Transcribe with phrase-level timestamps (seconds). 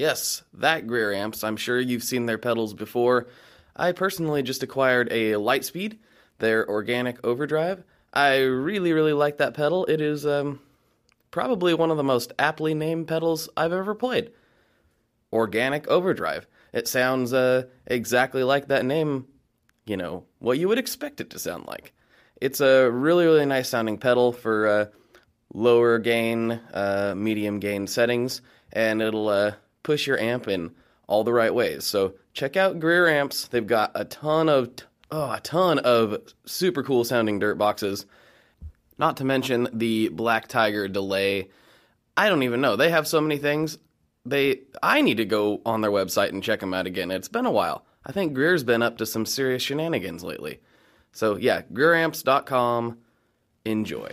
[0.00, 1.44] Yes, that Greer Amps.
[1.44, 3.26] I'm sure you've seen their pedals before.
[3.76, 5.98] I personally just acquired a Lightspeed,
[6.38, 7.84] their organic overdrive.
[8.10, 9.84] I really, really like that pedal.
[9.84, 10.60] It is um,
[11.30, 14.30] probably one of the most aptly named pedals I've ever played.
[15.34, 16.46] Organic overdrive.
[16.72, 19.26] It sounds uh, exactly like that name,
[19.84, 21.92] you know, what you would expect it to sound like.
[22.40, 24.86] It's a really, really nice sounding pedal for uh,
[25.52, 28.40] lower gain, uh, medium gain settings,
[28.72, 30.72] and it'll uh, push your amp in
[31.06, 31.84] all the right ways.
[31.84, 33.48] So check out Greer Amps.
[33.48, 34.70] They've got a ton of
[35.10, 38.06] oh, a ton of super cool sounding dirt boxes.
[38.98, 41.48] Not to mention the Black Tiger delay.
[42.16, 42.76] I don't even know.
[42.76, 43.78] They have so many things.
[44.24, 47.10] They I need to go on their website and check them out again.
[47.10, 47.84] It's been a while.
[48.04, 50.60] I think Greer's been up to some serious shenanigans lately.
[51.12, 52.98] So yeah, greeramps.com.
[53.64, 54.10] Enjoy.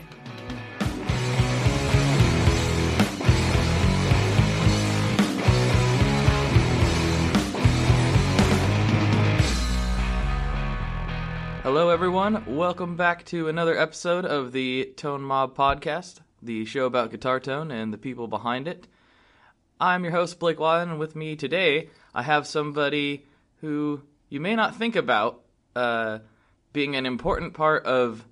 [11.67, 12.55] Hello, everyone.
[12.55, 17.71] Welcome back to another episode of the Tone Mob Podcast, the show about guitar tone
[17.71, 18.87] and the people behind it.
[19.77, 23.25] I'm your host, Blake Wyland, and with me today, I have somebody
[23.59, 25.41] who you may not think about
[25.75, 26.19] uh,
[26.71, 28.25] being an important part of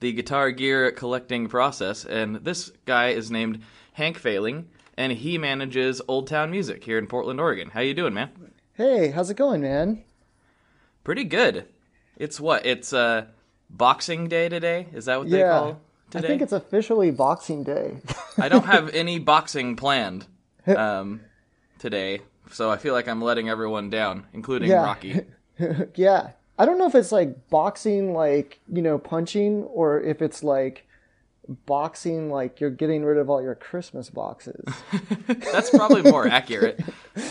[0.00, 3.60] the guitar gear collecting process, and this guy is named
[3.92, 4.66] Hank Failing,
[4.96, 7.68] and he manages Old Town Music here in Portland, Oregon.
[7.68, 8.30] How you doing, man?
[8.72, 10.04] Hey, how's it going, man?
[11.04, 11.66] Pretty good.
[12.18, 12.66] It's what?
[12.66, 13.26] It's uh
[13.70, 14.86] Boxing Day today?
[14.92, 15.80] Is that what they yeah, call
[16.10, 16.26] today?
[16.26, 17.98] I think it's officially Boxing Day.
[18.36, 20.26] I don't have any boxing planned
[20.66, 21.20] um,
[21.78, 22.20] today,
[22.50, 24.84] so I feel like I'm letting everyone down, including Yeah.
[24.84, 25.20] Rocky.
[25.94, 26.30] yeah.
[26.58, 30.86] I don't know if it's like boxing, like, you know, punching, or if it's like
[31.66, 34.64] boxing, like you're getting rid of all your Christmas boxes.
[35.26, 36.80] That's probably more accurate.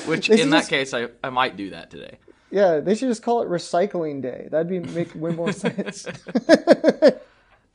[0.05, 2.19] Which, They in that just- case, I, I might do that today.
[2.51, 4.47] Yeah, they should just call it Recycling Day.
[4.51, 6.07] That'd be make way more sense.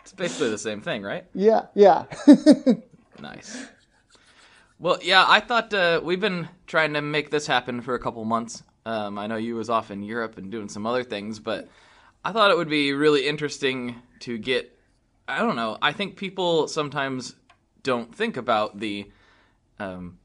[0.02, 1.24] It's basically the same thing, right?
[1.34, 2.04] yeah, yeah.
[3.20, 3.66] Nice.
[4.80, 8.24] Well, yeah, I thought uh, we've been trying to make this happen for a couple
[8.24, 8.64] months.
[8.84, 11.68] Um, I know you was off in Europe and doing some other things, but
[12.24, 14.76] I thought it would be really interesting to get.
[15.28, 15.78] I don't know.
[15.80, 17.36] I think people sometimes
[17.84, 19.08] don't think about the
[19.78, 20.18] um,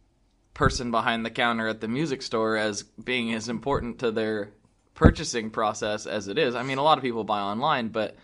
[0.58, 4.50] person behind the counter at the music store as being as important to their
[4.96, 6.56] purchasing process as it is.
[6.56, 8.16] I mean, a lot of people buy online, but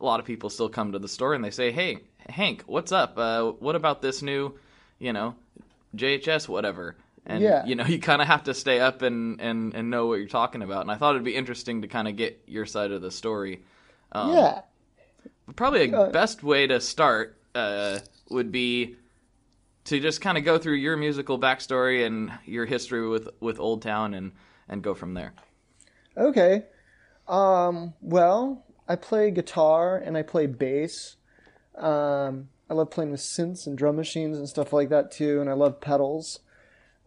[0.00, 2.90] a lot of people still come to the store and they say, "Hey, Hank, what's
[2.90, 3.16] up?
[3.16, 4.58] Uh, what about this new,
[4.98, 5.36] you know,
[5.94, 7.64] JHS whatever?" And Yeah.
[7.64, 10.26] you know, you kind of have to stay up and, and and know what you're
[10.26, 10.82] talking about.
[10.82, 13.62] And I thought it'd be interesting to kind of get your side of the story.
[14.10, 14.62] Um, yeah.
[15.54, 18.00] Probably a Uh, best way to start uh,
[18.30, 18.96] would be
[19.88, 23.82] to just kind of go through your musical backstory and your history with with Old
[23.82, 24.32] Town and
[24.68, 25.32] and go from there.
[26.16, 26.64] Okay.
[27.26, 31.16] Um, well, I play guitar and I play bass.
[31.74, 35.48] Um, I love playing with synths and drum machines and stuff like that too, and
[35.48, 36.40] I love pedals.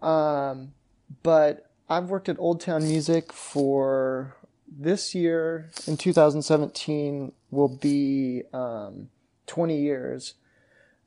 [0.02, 0.74] Um,
[1.22, 4.36] but I've worked at Old Town Music for
[4.68, 9.10] this year in 2017 will be um,
[9.48, 10.36] 20 years.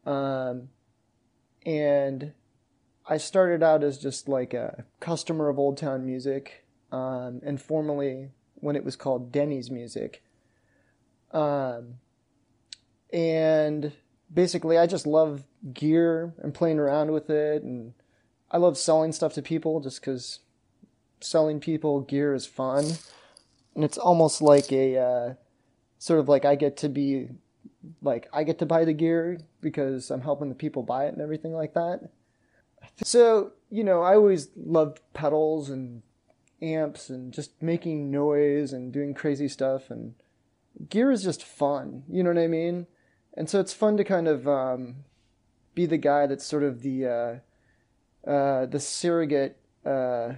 [0.05, 0.69] Um,
[1.65, 2.33] and
[3.07, 8.31] I started out as just like a customer of Old Town Music, um, and formerly
[8.57, 10.23] when it was called Denny's Music.
[11.33, 11.97] Um,
[13.13, 13.93] and
[14.33, 17.95] basically, I just love gear and playing around with it, and
[18.51, 20.41] I love selling stuff to people just because
[21.21, 22.85] selling people gear is fun,
[23.75, 25.35] and it's almost like a uh,
[25.99, 27.29] sort of like I get to be
[28.03, 31.23] like I get to buy the gear because I'm helping the people buy it and
[31.23, 32.11] everything like that.
[33.03, 36.03] So, you know, I always loved pedals and
[36.63, 40.15] amps and just making noise and doing crazy stuff and
[40.89, 42.87] gear is just fun, you know what I mean?
[43.37, 44.97] And so it's fun to kind of um,
[45.75, 50.35] be the guy that's sort of the uh, uh, the surrogate uh,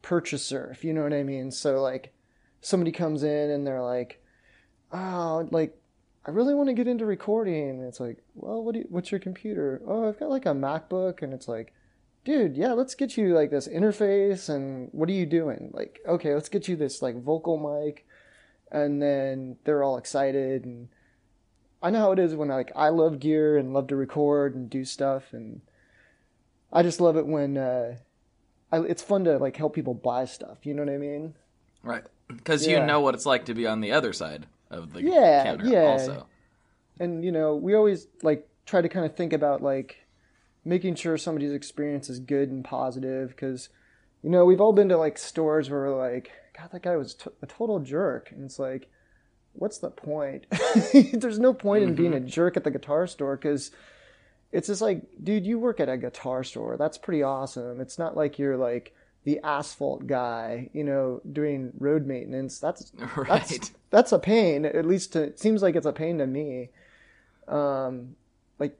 [0.00, 1.50] purchaser, if you know what I mean.
[1.50, 2.14] So like
[2.60, 4.22] somebody comes in and they're like,
[4.92, 5.76] "Oh, like
[6.24, 9.10] I really want to get into recording." And it's like, "Well, what do you, what's
[9.10, 11.72] your computer?" "Oh, I've got like a MacBook." And it's like,
[12.24, 16.34] "Dude, yeah, let's get you like this interface and what are you doing?" Like, "Okay,
[16.34, 18.06] let's get you this like vocal mic."
[18.70, 20.88] And then they're all excited and
[21.82, 24.70] I know how it is when like I love gear and love to record and
[24.70, 25.60] do stuff and
[26.72, 27.96] I just love it when uh
[28.70, 30.64] I, it's fun to like help people buy stuff.
[30.64, 31.34] You know what I mean?
[31.82, 32.04] Right.
[32.28, 32.80] Because Yeah.
[32.80, 35.66] you know what it's like to be on the other side of the Yeah, counter
[35.66, 35.82] yeah.
[35.82, 36.26] also.
[36.98, 40.06] And you know, we always like try to kind of think about like
[40.64, 43.68] making sure somebody's experience is good and positive because
[44.22, 47.14] you know we've all been to like stores where we're like, God, that guy was
[47.14, 48.88] t- a total jerk, and it's like,
[49.52, 50.46] what's the point?
[51.12, 52.26] There's no point in being a mm-hmm.
[52.26, 53.70] jerk at the guitar store because
[54.52, 56.76] it's just like, dude, you work at a guitar store.
[56.76, 57.80] That's pretty awesome.
[57.80, 62.58] It's not like you're like the asphalt guy, you know, doing road maintenance.
[62.58, 63.28] That's Right.
[63.28, 64.64] that's that's a pain.
[64.64, 66.70] At least to, it seems like it's a pain to me.
[67.48, 68.16] Um,
[68.58, 68.76] like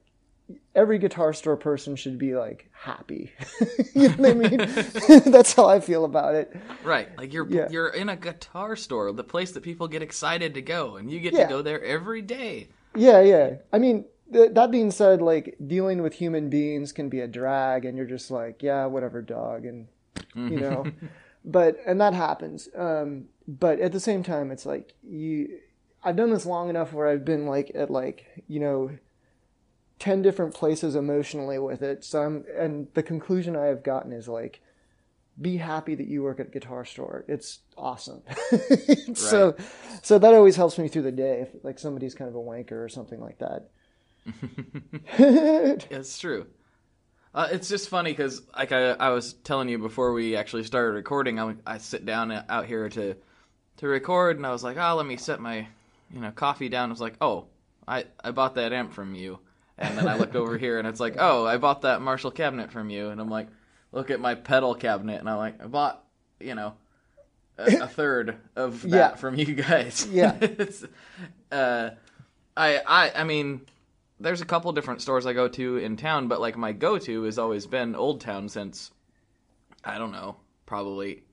[0.75, 3.33] every guitar store person should be like happy.
[3.95, 4.57] you know what I mean?
[5.33, 6.55] that's how I feel about it.
[6.85, 7.09] Right.
[7.17, 7.69] Like you're Yeah.
[7.71, 11.21] you're in a guitar store, the place that people get excited to go, and you
[11.21, 11.45] get Yeah.
[11.45, 12.69] to go there every day.
[12.95, 13.55] Yeah, yeah.
[13.73, 17.97] I mean, that being said, like dealing with human beings can be a drag, and
[17.97, 19.89] you're just like, yeah, whatever, dog, and
[20.35, 20.87] you know,
[21.45, 22.69] but and that happens.
[22.77, 25.59] Um, but at the same time, it's like you.
[26.05, 28.91] I've done this long enough where I've been like at like you know.
[29.99, 34.27] 10 different places emotionally with it so i'm and the conclusion i have gotten is
[34.27, 34.61] like
[35.41, 38.21] be happy that you work at a guitar store it's awesome
[39.15, 39.55] so
[40.03, 42.85] so that always helps me through the day if like somebody's kind of a wanker
[42.85, 43.69] or something like that
[45.19, 46.47] It's true.
[47.35, 50.93] Uh, it's just funny because, like I, I was telling you before we actually started
[50.93, 53.17] recording, I, I sit down out here to
[53.79, 55.67] to record, and I was like, oh, let me set my
[56.13, 56.91] you know coffee down.
[56.91, 57.47] I was like, oh,
[57.89, 59.39] I I bought that amp from you,
[59.79, 62.71] and then I look over here, and it's like, oh, I bought that Marshall cabinet
[62.71, 63.49] from you, and I'm like,
[63.93, 66.05] look at my pedal cabinet, and I'm like, I bought
[66.39, 66.75] you know
[67.57, 69.15] a, a third of that Yeah.
[69.15, 70.07] from you guys.
[70.11, 70.37] Yeah.
[70.43, 70.85] It's,
[71.51, 71.91] uh,
[72.59, 73.63] I I I mean
[74.23, 77.39] there's a couple different stores I go to in town, but like my go-to has
[77.39, 78.91] always been Old Town since
[79.85, 81.25] I don't know, probably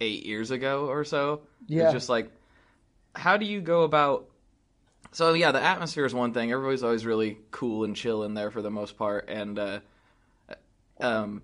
[0.00, 1.42] eight years ago or so.
[1.66, 1.84] Yeah.
[1.84, 2.30] It's just like,
[3.14, 4.28] how do you go about?
[5.12, 6.52] So yeah, the atmosphere is one thing.
[6.52, 9.80] Everybody's always really cool and chill in there for the most part, and uh,
[11.00, 11.42] um,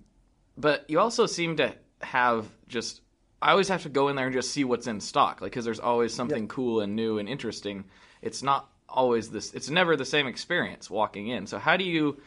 [0.58, 3.00] but you also seem to have just.
[3.40, 5.66] I always have to go in there and just see what's in stock, like because
[5.66, 7.84] there's always something cool and new and interesting.
[8.22, 9.52] It's not always this.
[9.52, 11.46] It's never the same experience walking in.
[11.46, 12.20] So how do you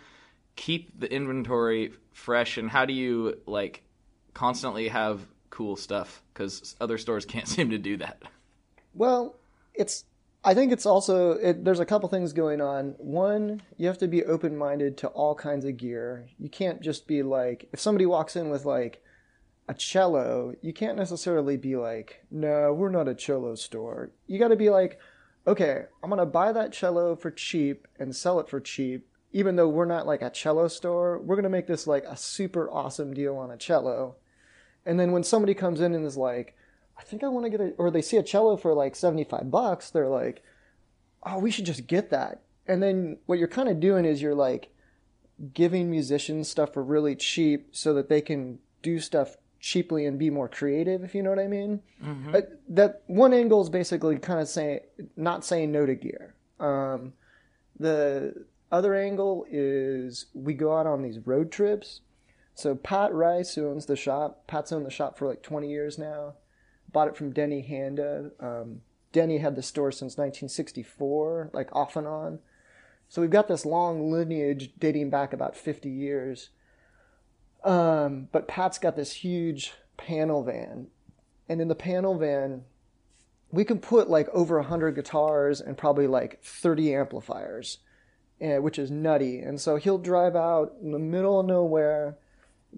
[0.56, 3.84] keep the inventory fresh, and how do you like
[4.34, 6.22] constantly have cool stuff?
[6.34, 8.22] Because other stores can't seem to do that.
[8.94, 9.36] well
[9.74, 10.06] it's
[10.44, 14.08] i think it's also it, there's a couple things going on one you have to
[14.08, 18.36] be open-minded to all kinds of gear you can't just be like if somebody walks
[18.36, 19.02] in with like
[19.69, 24.48] a cello you can't necessarily be like no we're not a cello store you got
[24.50, 25.00] to be like
[25.47, 29.67] okay i'm to buy that cello for cheap and sell it for cheap even though
[29.67, 33.37] we're not like a cello store we're to make this like a super awesome deal
[33.37, 34.16] on a cello
[34.85, 36.56] and then when somebody comes in and is like
[36.97, 39.51] I think I want to get a, or they see a cello for like 75
[39.51, 40.44] bucks, they're like,
[41.23, 42.42] oh, we should just get that.
[42.68, 44.73] And then what you're kind of doing is you're like
[45.54, 50.30] giving musicians stuff for really cheap so that they can do stuff cheaply and be
[50.30, 51.81] more creative, if you know what I mean.
[52.35, 54.80] Uh, that one angle is basically kind of saying,
[55.16, 56.35] not saying no to gear.
[56.59, 57.14] Um,
[57.80, 62.02] the other angle is we go out on these road trips.
[62.56, 65.97] So Pat Rice, who owns the shop, Pat's owned the shop for like 20 years
[65.97, 66.33] now
[66.92, 68.31] bought it from Denny Handa.
[68.40, 72.40] Um, Denny had the store since 1964, like off and on.
[73.09, 76.49] So we've got this long lineage dating back about 50 years.
[77.64, 80.87] Um, but Pat's got this huge panel van.
[81.49, 82.64] And in the panel van,
[83.52, 87.80] we can put like over 100 guitars and probably like 30 amplifiers,
[88.42, 89.40] eh, which is nutty.
[89.40, 92.18] And so he'll drive out in the middle of nowhere,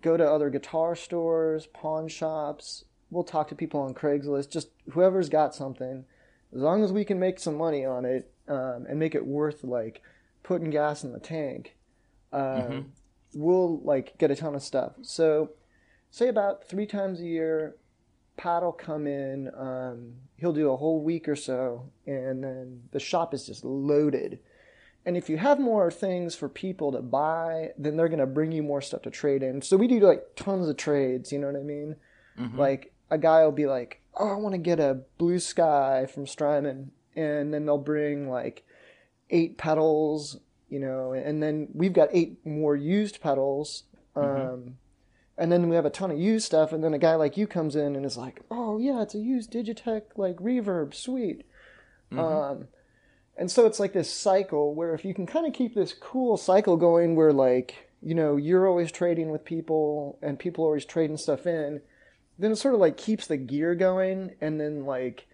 [0.02, 2.86] go to other guitar stores, pawn shops.
[3.10, 6.06] We'll talk to people on Craigslist, just whoever's got something.
[6.54, 9.64] As long as we can make some money on it um, and make it worth
[9.64, 10.02] like
[10.44, 11.76] putting gas in the tank,
[12.32, 12.92] um,
[13.34, 14.94] we'll like get a ton of stuff.
[15.02, 15.52] So,
[16.12, 17.76] say about three times a year,
[18.38, 19.52] Pat will come in.
[19.56, 24.40] Um, he'll do a whole week or so, and then the shop is just loaded.
[25.06, 28.52] And if you have more things for people to buy, then they're going to bring
[28.52, 29.62] you more stuff to trade in.
[29.62, 31.96] So we do like tons of trades, you know what I mean?
[32.58, 36.28] Like a guy will be like, "Oh, I want to get a blue sky from
[36.28, 38.64] Strymon." And then they'll bring like
[39.30, 43.84] eight pedals, you know, and then we've got eight more used pedals.
[44.16, 44.76] Um
[45.38, 47.48] and then we have a ton of used stuff and then a guy like you
[47.48, 51.46] comes in and is like, "Oh, yeah, it's a used Digitech like reverb, sweet."
[52.20, 52.68] Um
[53.38, 56.36] and so it's like this cycle where if you can kind of keep this cool
[56.36, 60.86] cycle going where like, you know, you're always trading with people and people are always
[60.86, 61.82] trading stuff in,
[62.38, 65.26] then it sort of like keeps the gear going and then like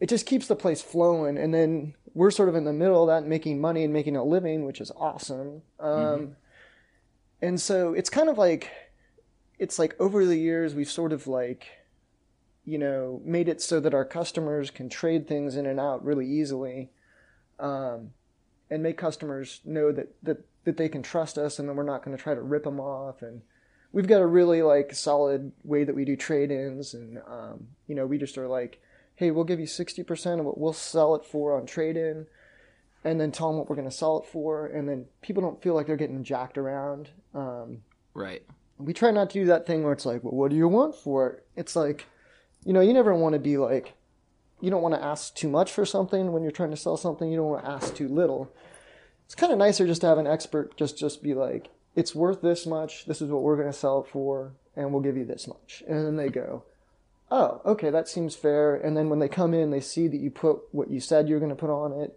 [0.00, 1.38] it just keeps the place flowing.
[1.38, 4.24] And then we're sort of in the middle of that making money and making a
[4.24, 5.62] living, which is awesome.
[5.80, 6.36] Um
[7.42, 8.70] and so it's kind of like
[9.58, 11.66] it's like over the years we've sort of like
[12.64, 16.26] you know made it so that our customers can trade things in and out really
[16.26, 16.90] easily
[17.60, 18.10] um,
[18.70, 22.02] and make customers know that, that that they can trust us and then we're not
[22.02, 23.22] going to try to rip them off.
[23.22, 23.42] And
[23.92, 28.06] we've got a really like solid way that we do trade-ins and um, you know
[28.06, 28.80] we just are like
[29.16, 32.26] hey we'll give you 60% of what we'll sell it for on trade-in
[33.04, 35.62] and then tell them what we're going to sell it for and then people don't
[35.62, 37.82] feel like they're getting jacked around um,
[38.14, 38.42] Right.
[38.78, 40.94] we try not to do that thing where it's like, well, what do you want
[40.94, 41.46] for it?
[41.56, 42.06] It's like,
[42.64, 43.94] you know, you never want to be like,
[44.60, 47.30] you don't want to ask too much for something when you're trying to sell something.
[47.30, 48.50] You don't want to ask too little.
[49.26, 52.40] It's kind of nicer just to have an expert just just be like, it's worth
[52.40, 53.04] this much.
[53.06, 55.82] This is what we're going to sell it for, and we'll give you this much.
[55.88, 56.64] And then they go,
[57.30, 58.74] oh, okay, that seems fair.
[58.74, 61.40] And then when they come in, they see that you put what you said you're
[61.40, 62.16] going to put on it,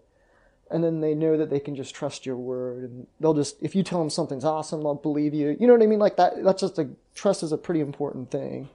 [0.69, 3.75] and then they know that they can just trust your word and they'll just if
[3.75, 5.55] you tell them something's awesome they'll believe you.
[5.59, 5.99] You know what i mean?
[5.99, 8.69] Like that that's just a trust is a pretty important thing.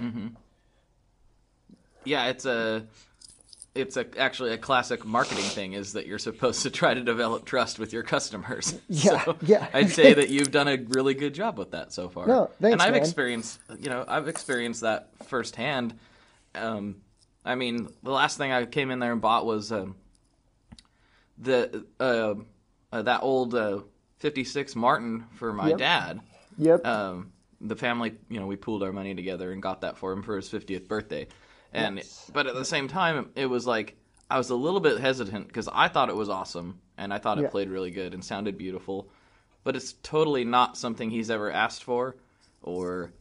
[0.00, 0.28] Mm-hmm.
[2.04, 2.86] Yeah, it's a
[3.78, 7.44] it's a actually a classic marketing thing is that you're supposed to try to develop
[7.44, 8.74] trust with your customers.
[8.88, 9.68] Yeah, So yeah.
[9.72, 12.26] I'd say that you've done a really good job with that so far.
[12.26, 13.00] No, thanks, And I've man.
[13.00, 15.94] experienced, you know, I've experienced that firsthand.
[16.54, 16.96] Um,
[17.44, 19.94] I mean, the last thing I came in there and bought was um,
[21.38, 22.34] the uh,
[22.92, 23.80] uh, that old uh,
[24.18, 25.78] '56 Martin for my Yep.
[25.78, 26.20] dad
[26.58, 30.12] yep um, the family, you know, we pooled our money together and got that for
[30.12, 31.26] him for his 50th birthday.
[31.72, 32.30] And Yes.
[32.32, 33.96] but at the same time, it was like
[34.30, 37.38] I was a little bit hesitant because I thought it was awesome and I thought
[37.38, 37.48] it Yeah.
[37.50, 39.08] played really good and sounded beautiful,
[39.64, 42.16] but it's totally not something he's ever asked for
[42.62, 43.12] or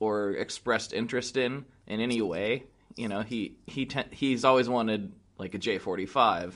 [0.00, 2.64] or expressed interest in in any way.
[2.96, 6.54] You know, he he te- he's always wanted like a J45,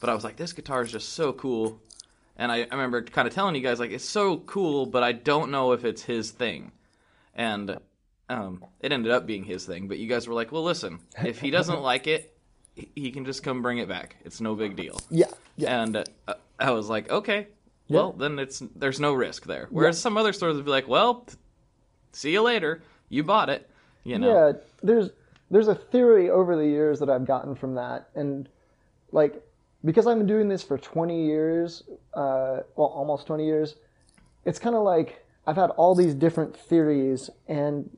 [0.00, 1.80] but I was like, this guitar is just so cool.
[2.38, 5.12] And I, I remember kind of telling you guys like it's so cool, but I
[5.12, 6.72] don't know if it's his thing.
[7.34, 7.78] And
[8.28, 9.88] um, it ended up being his thing.
[9.88, 12.36] But you guys were like, well, listen, if he doesn't like it,
[12.94, 14.16] he- can just come bring it back.
[14.24, 15.00] It's no big deal.
[15.10, 17.46] yeah yeah And uh, I was like, okay,
[17.88, 19.68] well then it's there's no risk there.
[19.70, 21.26] Whereas some other stores would be like, well,
[22.12, 22.82] see you later.
[23.08, 23.70] You bought it.
[24.04, 24.28] You know.
[24.28, 24.52] yeah
[24.82, 25.10] there's
[25.50, 28.48] there's a theory over the years that i've gotten from that and
[29.10, 29.42] like
[29.84, 31.82] because i've been doing this for 20 years
[32.14, 33.74] uh, well almost 20 years
[34.44, 37.90] it's kind of like i've had all these different theories and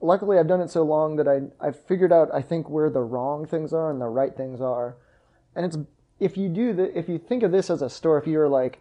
[0.00, 3.02] luckily i've done it so long that I, i've figured out i think where the
[3.02, 4.96] wrong things are and the right things are
[5.54, 5.78] and it's
[6.18, 8.80] if you do the if you think of this as a store if you're like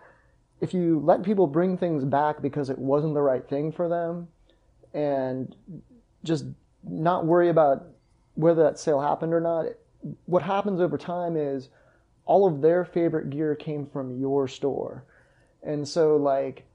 [0.61, 4.27] if you let people bring things back because it wasn't the right thing for them
[4.93, 5.55] and
[6.23, 6.45] just
[6.83, 7.85] not worry about
[8.35, 9.65] whether that sale happened or not.
[10.25, 11.69] What happens over time is
[12.25, 15.03] all of their favorite gear came from your store.
[15.61, 16.65] And so, like,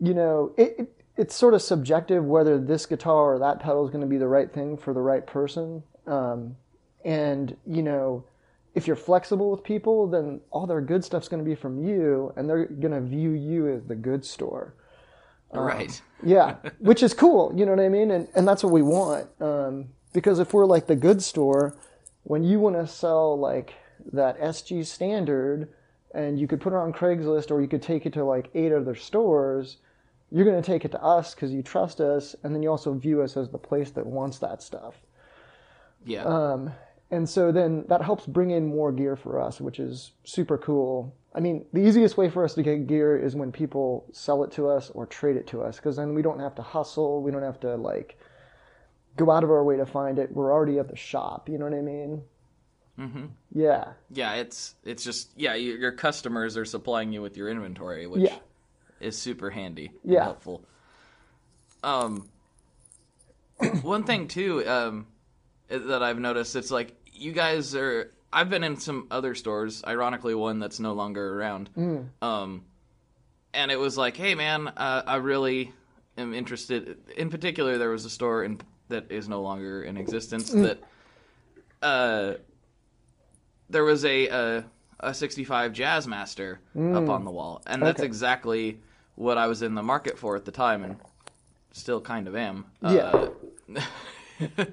[0.00, 3.90] you know, it, it, it's sort of subjective whether this guitar or that pedal is
[3.90, 5.82] going to be the right thing for the right person.
[6.06, 6.56] Um,
[7.04, 8.24] and, you know,
[8.74, 12.32] if you're flexible with people, then all their good stuff's going to be from you,
[12.36, 14.74] and they're going to view you as the good store.
[15.52, 16.00] right.
[16.24, 17.52] Yeah, which is cool.
[17.54, 18.10] You know what I mean?
[18.10, 19.28] And and that's what we want.
[19.40, 21.76] Um, because if we're like the good store,
[22.24, 23.74] when you want to sell like
[24.12, 25.68] that SG standard,
[26.12, 28.72] and you could put it on Craigslist, or you could take it to like eight
[28.72, 29.76] other stores,
[30.30, 32.94] you're going to take it to us because you trust us, and then you also
[32.94, 34.94] view us as the place that wants that stuff.
[36.04, 36.24] Yeah.
[36.24, 36.72] Um,
[37.10, 41.14] and so then that helps bring in more gear for us, which is super cool.
[41.34, 44.52] I mean, the easiest way for us to get gear is when people sell it
[44.52, 47.22] to us or trade it to us, because then we don't have to hustle.
[47.22, 48.18] We don't have to like
[49.16, 50.32] go out of our way to find it.
[50.32, 51.48] We're already at the shop.
[51.48, 52.22] You know what I mean?
[52.98, 53.24] Mm-hmm.
[53.52, 53.92] Yeah.
[54.10, 54.34] yeah.
[54.34, 55.54] It's it's just yeah.
[55.54, 58.36] Your, your customers are supplying you with your inventory, which Yeah.
[59.00, 59.86] Is super handy.
[60.02, 60.24] and Yeah.
[60.24, 60.64] helpful.
[61.82, 62.28] Um,
[63.82, 65.06] one thing too, um,
[65.68, 68.10] that I've noticed, it's like you guys are.
[68.32, 71.70] I've been in some other stores, ironically one that's no longer around.
[72.20, 72.64] Um,
[73.52, 75.72] and it was like, hey man, uh, I really
[76.18, 76.98] am interested.
[77.16, 80.82] In particular, there was a store in that is no longer in existence that
[81.80, 82.34] uh,
[83.70, 84.64] there was a a,
[85.00, 88.06] a 65 Jazzmaster up on the wall, and that's Okay.
[88.06, 88.80] exactly
[89.16, 90.96] what I was in the market for at the time, and
[91.72, 92.64] still kind of am.
[92.82, 93.28] Yeah.
[93.76, 93.84] Uh,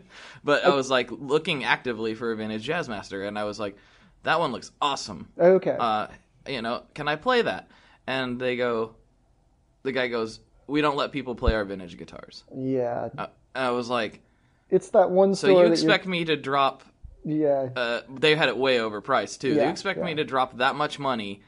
[0.44, 3.75] but I was like looking actively for a vintage Jazzmaster, and I was like,
[4.24, 5.28] that one looks awesome.
[5.40, 5.75] Okay.
[5.80, 6.08] Uh,
[6.48, 7.70] you know, can I play that?
[8.08, 8.96] And they go,
[9.84, 12.44] the guy goes, we don't let people play our vintage guitars.
[12.56, 13.10] yeah.
[13.18, 14.22] Uh, I was like,
[14.70, 16.84] It's that one so you expect me to drop?
[17.24, 17.70] Yeah.
[17.75, 19.54] Uh, they had it way overpriced too.
[19.56, 21.42] Yeah, you expect me to drop that much money,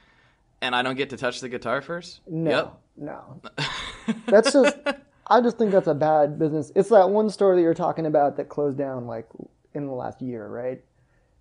[0.61, 2.21] and I don't get to touch the guitar first?
[2.27, 2.79] No, Yep.
[2.97, 3.41] no.
[4.27, 4.77] That's just.
[5.27, 6.71] I just think that's a bad business.
[6.75, 9.25] It's that one store that you're talking about that closed down like
[9.73, 10.83] in the last year, right?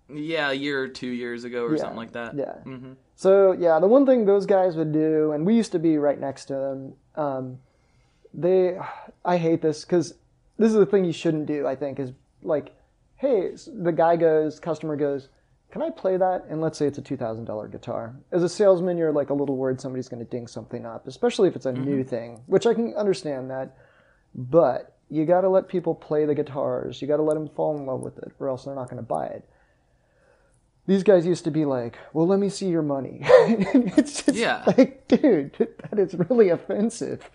[0.09, 2.33] Yeah, a year or two years ago or Yeah, something like that.
[2.35, 2.53] Yeah.
[2.63, 5.97] hmm So yeah, the one thing those guys would do, and we used to be
[5.97, 6.93] right next to them.
[7.15, 7.59] Um,
[8.33, 8.77] they,
[9.25, 10.13] I hate this because
[10.57, 11.67] this is the thing you shouldn't do.
[11.67, 12.73] I think is like,
[13.23, 15.29] hey, the guy goes, customer goes,
[15.71, 16.45] can I play that?
[16.49, 18.15] And let's say it's a two thousand dollar guitar.
[18.31, 21.47] As a salesman, you're like a little worried somebody's going to ding something up, especially
[21.47, 21.83] if it's a mm-hmm.
[21.83, 23.75] new thing, which I can understand that.
[24.35, 27.01] But you got to let people play the guitars.
[27.01, 29.01] You got to let them fall in love with it, or else they're not going
[29.01, 29.49] to buy it
[30.85, 34.63] these guys used to be like, "Well, let me see your money." it's just Yeah.
[34.77, 37.29] like, dude, that is really offensive.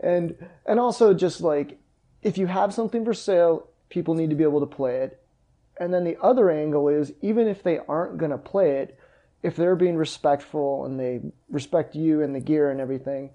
[0.00, 0.34] And
[0.66, 1.78] and also just like,
[2.22, 5.22] if you have something for sale, people need to be able to play it.
[5.78, 8.98] And then the other angle is, even if they aren't gonna play it,
[9.42, 11.20] if they're being respectful and they
[11.50, 13.30] respect you and the gear and everything,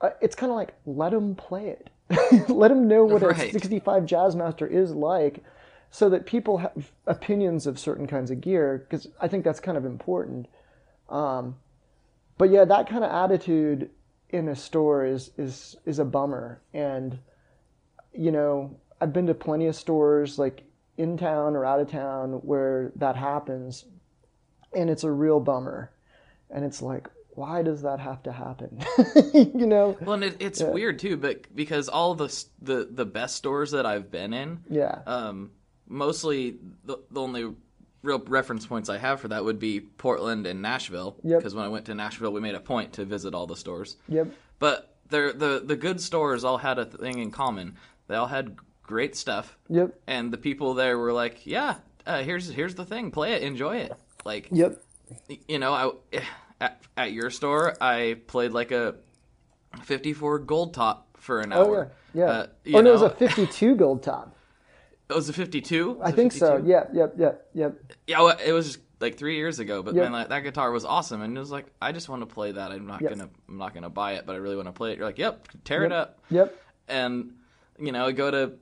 [0.00, 1.90] uh, it's kind of like let them play it.
[2.48, 3.52] let them know what a Right.
[3.52, 5.42] 65 Jazzmaster is like
[5.90, 9.76] so that people have opinions of certain kinds of gear because I think that's kind
[9.76, 10.46] of important.
[11.08, 11.56] Um,
[12.38, 13.90] but yeah, that kind of attitude
[14.30, 16.60] in a store is is is a bummer.
[16.72, 17.18] And
[18.14, 20.62] you know, I've been to plenty of stores like
[20.96, 23.84] in town or out of town where that happens,
[24.72, 25.90] and it's a real bummer.
[26.50, 28.78] And it's like, why does that have to happen?
[29.34, 29.96] you know?
[30.02, 32.28] Well, and it, it's weird too, but because all the
[32.60, 35.00] the the best stores that I've been in, Yeah.
[35.06, 35.50] um,
[35.88, 37.52] mostly the, the only
[38.02, 41.16] real reference points I have for that would be Portland and Nashville.
[41.24, 41.40] Yep.
[41.40, 43.96] Because when I went to Nashville, we made a point to visit all the stores.
[44.08, 44.28] Yep.
[44.60, 47.76] But they're, the the good stores all had a thing in common.
[48.08, 48.56] They all had
[48.92, 49.94] great stuff, Yep.
[50.06, 51.76] and the people there were like, "Yeah,
[52.06, 53.10] uh, here's here's the thing.
[53.10, 53.92] Play it, enjoy it."
[54.24, 54.82] Like, Yep.
[55.48, 56.18] you know, I
[56.60, 58.96] at, at your store, I played like a
[59.84, 61.92] 54 gold top for an Oh hour.
[62.14, 62.24] Yeah.
[62.26, 64.36] Uh, you oh no, it was a 52 gold top.
[65.08, 66.00] it was a 52.
[66.02, 66.58] I think so.
[66.64, 66.84] Yeah.
[66.92, 67.14] Yep.
[67.18, 67.46] Yep.
[67.54, 67.92] Yep.
[68.06, 70.02] Yeah, well, it was like three years ago, but Yep.
[70.04, 72.52] man, that, that guitar was awesome, and it was like, I just want to play
[72.52, 72.70] that.
[72.70, 73.10] I'm not Yes.
[73.10, 74.98] gonna, I'm not gonna buy it, but I really want to play it.
[74.98, 76.54] You're like, yep, tear it up, Yep.
[76.88, 77.32] and
[77.80, 78.52] you know, I go to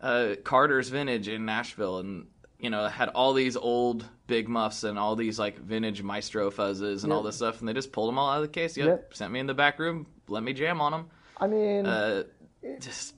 [0.00, 2.26] uh, Carter's Vintage in Nashville, and
[2.58, 7.04] you know, had all these old big muffs and all these like vintage Maestro fuzzes
[7.04, 8.76] and all this stuff, and they just pulled them all out of the case.
[8.76, 9.14] Yep, Yep.
[9.14, 11.06] sent me in the back room, let me jam on them.
[11.38, 12.24] I mean, Uh,
[12.80, 13.14] just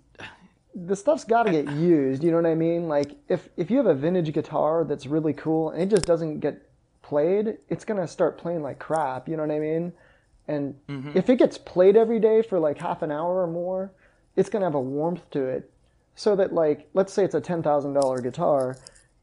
[0.74, 2.22] the stuff's got to get used.
[2.22, 2.88] You know what I mean?
[2.88, 6.40] Like if if you have a vintage guitar that's really cool and it just doesn't
[6.40, 6.68] get
[7.02, 9.28] played, it's gonna start playing like crap.
[9.28, 9.92] You know what I mean?
[10.46, 10.74] And
[11.14, 13.92] if it gets played every day for like half an hour or more,
[14.36, 15.70] it's gonna have a warmth to it.
[16.18, 18.76] So that like, let's say it's a ten thousand dollar guitar,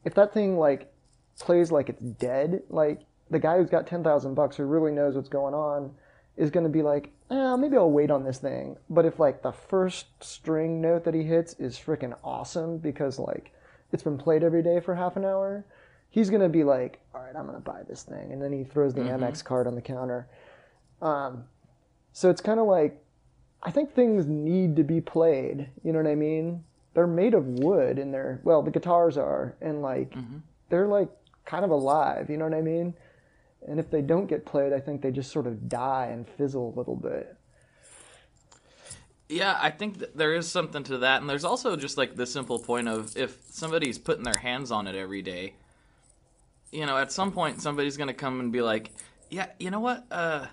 [0.06, 0.90] if that thing like
[1.38, 5.14] plays like it's dead, like the guy who's got ten thousand bucks who really knows
[5.14, 5.90] what's going on
[6.38, 8.78] is going to be like, eh, maybe I'll wait on this thing.
[8.88, 13.52] But if like the first string note that he hits is freaking awesome because like
[13.92, 15.66] it's been played every day for half an hour,
[16.08, 18.32] he's going to be like, all right, I'm going to buy this thing.
[18.32, 20.28] And then he throws the Amex card on the counter.
[21.02, 21.44] Um,
[22.14, 23.04] so it's kind of like,
[23.62, 25.68] I think things need to be played.
[25.84, 26.64] You know what I mean?
[26.96, 30.14] They're made of wood and they're, well, the guitars are, and like,
[30.70, 31.10] they're like
[31.44, 32.30] kind of alive.
[32.30, 32.94] You know what I mean?
[33.68, 36.72] And if they don't get played, I think they just sort of die and fizzle
[36.74, 37.36] a little bit.
[39.28, 42.24] Yeah, I think th- there is something to that, and there's also just like the
[42.24, 45.52] simple point of if somebody's putting their hands on it every day,
[46.72, 48.92] you know, at some point somebody's gonna come and be like,
[49.28, 50.06] "Yeah, you know what?
[50.12, 50.46] Uh,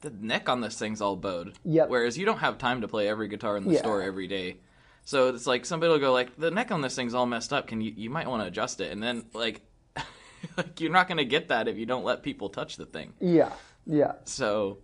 [0.00, 1.88] the neck on this thing's all bowed." Yep.
[1.90, 3.80] Whereas you don't have time to play every guitar in the Yeah.
[3.80, 4.58] store every day,
[5.04, 7.66] so it's like somebody will go like, "The neck on this thing's all messed up.
[7.66, 9.62] Can you you might want to adjust it?" And then like,
[10.56, 13.12] like you're not gonna get that if you don't let people touch the thing.
[13.20, 13.52] Yeah,
[13.86, 14.78] yeah, So,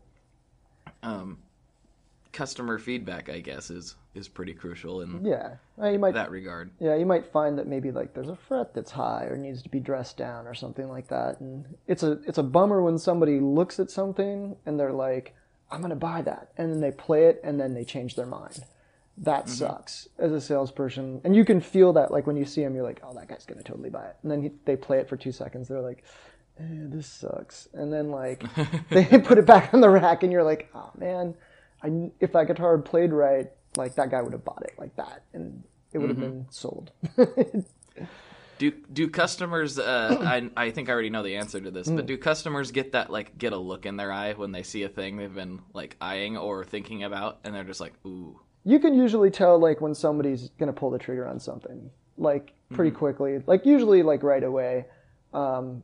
[1.03, 1.39] um,
[2.33, 6.15] customer feedback, I guess, is is pretty crucial in Yeah, you might.
[6.15, 6.71] that regard.
[6.81, 9.69] Yeah, you might find that maybe like there's a fret that's high or needs to
[9.69, 13.39] be dressed down or something like that, and it's a it's a bummer when somebody
[13.41, 15.35] looks at something and they're like,
[15.71, 18.65] "I'm gonna buy that," and then they play it and then they change their mind.
[19.21, 22.75] That sucks as a salesperson, and you can feel that like when you see him,
[22.75, 25.09] you're like, "Oh, that guy's gonna totally buy it," and then he, they play it
[25.09, 26.05] for two seconds, they're like.
[26.59, 28.43] Eh, this sucks, and then like
[28.91, 31.35] they put it back on the rack, and you're like, "Oh man,
[31.83, 34.95] I, if that guitar had played right, like that guy would have bought it like
[34.97, 36.91] that, and it would have been sold.
[38.59, 39.79] Do do customers?
[39.79, 41.97] Uh, I I think I already know the answer to this, Mm.
[41.97, 44.83] but do customers get that like get a look in their eye when they see
[44.83, 48.79] a thing they've been like eyeing or thinking about, and they're just like, ooh, you
[48.79, 53.43] can usually tell like when somebody's gonna pull the trigger on something, like pretty quickly,
[53.47, 54.87] like usually like right away,
[55.33, 55.83] um,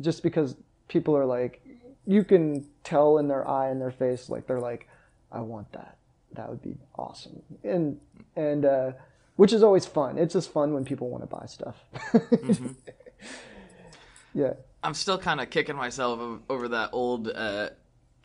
[0.00, 0.56] just because
[0.88, 1.60] people are like,
[2.06, 4.88] you can tell in their eye and their face, like they're like,
[5.30, 5.96] I want that.
[6.32, 7.98] That would be awesome, and
[8.36, 8.92] and uh,
[9.36, 10.18] which is always fun.
[10.18, 11.76] It's just fun when people want to buy stuff.
[14.34, 14.54] yeah.
[14.82, 17.70] I'm still kind of kicking myself over that old uh,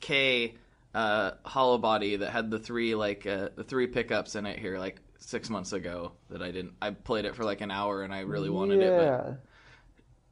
[0.01, 0.55] Kay
[0.93, 4.77] uh, hollow body that had the three like uh, the three pickups in it here
[4.77, 6.73] like six months ago that I didn't.
[6.81, 9.33] I played it for like an hour and I really wanted it, yeah.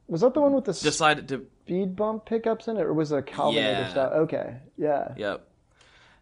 [0.08, 1.46] Was that the one with the decided to.
[1.64, 3.88] speed bump pickups in it, or was it a Kelvinator Yeah.
[3.88, 4.10] style?
[4.12, 5.14] Okay, yeah.
[5.16, 5.48] Yep.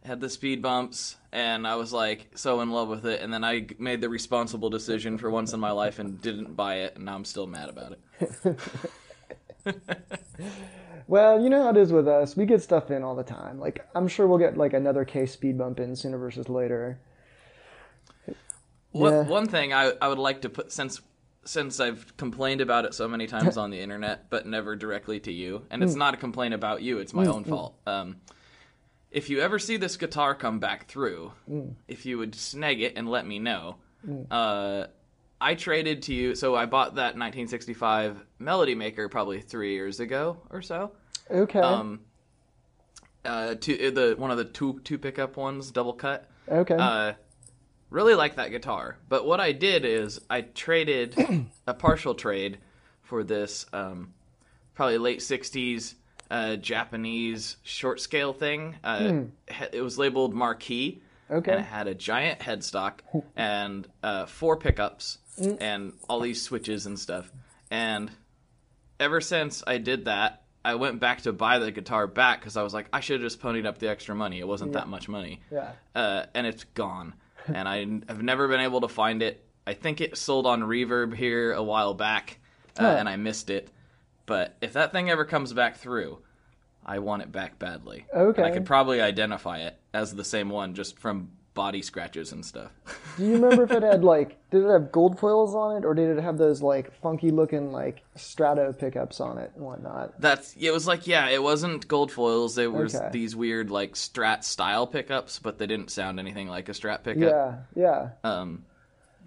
[0.04, 3.20] Had the speed bumps, and I was like so in love with it.
[3.20, 6.76] And then I made the responsible decision for once in my life and didn't buy
[6.76, 8.56] it, and now I'm still mad about it.
[11.10, 12.36] Well, you know how it is with us.
[12.36, 13.58] We get stuff in all the time.
[13.58, 17.00] Like I'm sure we'll get like another Kay speed bump in sooner versus later.
[18.92, 19.22] One, Yeah.
[19.24, 21.00] one thing I, I would like to put since
[21.44, 25.32] since I've complained about it so many times on the internet, but never directly to
[25.32, 25.88] you, and Hmm.
[25.88, 27.74] it's not a complaint about you; it's my own fault.
[27.88, 28.20] Um,
[29.10, 31.70] if you ever see this guitar come back through, Hmm.
[31.88, 33.76] if you would snag it and let me know.
[34.30, 34.86] Uh,
[35.40, 40.36] I traded to you, so I bought that 1965 Melody Maker probably three years ago
[40.50, 40.92] or so.
[41.30, 41.60] Okay.
[41.60, 42.00] Um,
[43.24, 46.28] uh, two, the one of the two two pickup ones, double cut.
[46.48, 46.74] okay.
[46.78, 47.12] Uh,
[47.90, 48.96] really like that guitar.
[49.08, 51.14] But what I did is I traded
[51.66, 52.58] a partial trade
[53.02, 54.14] for this um,
[54.74, 55.94] probably late '60s
[56.30, 58.76] uh, Japanese short scale thing.
[58.82, 61.50] Uh, he- It was labeled Marquee, Okay.
[61.52, 63.00] and it had a giant headstock
[63.36, 65.18] and uh, four pickups
[65.60, 67.30] and all these switches and stuff.
[67.70, 68.10] And
[68.98, 72.62] ever since I did that, I went back to buy the guitar back because I
[72.62, 74.40] was like, I should have just ponied up the extra money.
[74.40, 75.72] It wasn't that much money yeah.
[75.94, 77.14] uh, and it's gone.
[77.46, 79.44] and I have never been able to find it.
[79.66, 82.38] I think it sold on Reverb here a while back,
[82.78, 83.70] uh, and I missed it.
[84.26, 86.18] But if that thing ever comes back through,
[86.84, 88.06] I want it back badly.
[88.14, 88.42] Okay.
[88.42, 92.44] And I could probably identify it as the same one just from body scratches and
[92.44, 92.70] stuff.
[93.16, 95.94] Do you remember if it had like did it have gold foils on it or
[95.94, 100.20] did it have those like funky looking like Strato pickups on it and whatnot?
[100.20, 102.54] That's it was like yeah, it wasn't gold foils.
[102.54, 103.08] They were Okay.
[103.12, 107.22] these weird like Strat style pickups, but they didn't sound anything like a Strat pickup.
[107.22, 108.08] Yeah, yeah.
[108.30, 108.64] Um,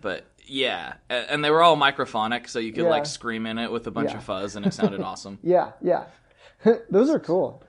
[0.01, 2.89] but yeah, and they were all microphonic, so you could Yeah.
[2.89, 4.17] like scream in it with a bunch Yeah.
[4.17, 5.39] of fuzz, and it sounded awesome.
[5.43, 6.05] Yeah, yeah.
[6.89, 7.63] Those are cool.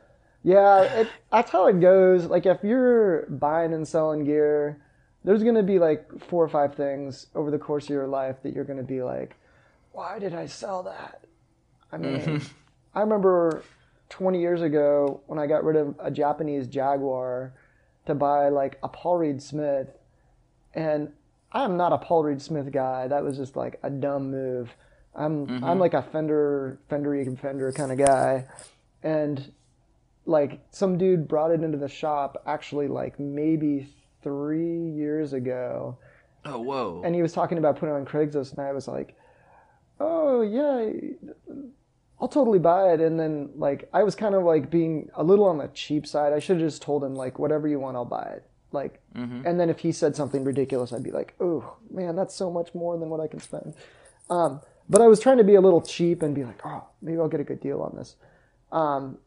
[0.45, 2.27] Yeah, it, that's how it goes.
[2.27, 4.79] Like if you're buying and selling gear,
[5.25, 8.37] there's going to be like four or five things over the course of your life
[8.43, 9.37] that you're going to be like,
[9.93, 11.25] why did I sell that?
[11.91, 12.47] I mean, mm-hmm.
[12.95, 13.63] I remember
[14.11, 17.55] 20 years ago when I got rid of a Japanese Jaguar
[18.07, 19.89] to buy like a Paul Reed Smith,
[20.75, 21.11] and
[21.53, 23.09] I'm not a Paul Reed Smith guy.
[23.09, 24.75] That was just like a dumb move.
[25.15, 25.65] I'm mm-hmm.
[25.65, 28.47] I'm like a Fender Fender Fender kind of guy,
[29.03, 29.53] and
[30.27, 33.89] like some dude brought it into the shop actually like maybe
[34.23, 35.99] three years ago,
[36.45, 37.03] Oh whoa!
[37.05, 39.17] and he was talking about putting it on Craigslist, and I was like,
[40.01, 40.91] "Oh yeah,
[42.21, 45.47] I'll totally buy it." And then like I was kind of like being a little
[45.47, 46.33] on the cheap side.
[46.33, 49.01] I should have just told him like, "Whatever you want, I'll buy it." Like,
[49.47, 52.75] and then if he said something ridiculous, I'd be like, "Oh man, that's so much
[52.75, 53.75] more than what I can spend."
[54.31, 57.19] Um, but I was trying to be a little cheap and be like, "Oh, maybe
[57.19, 58.17] I'll get a good deal on this."
[58.73, 59.19] Um,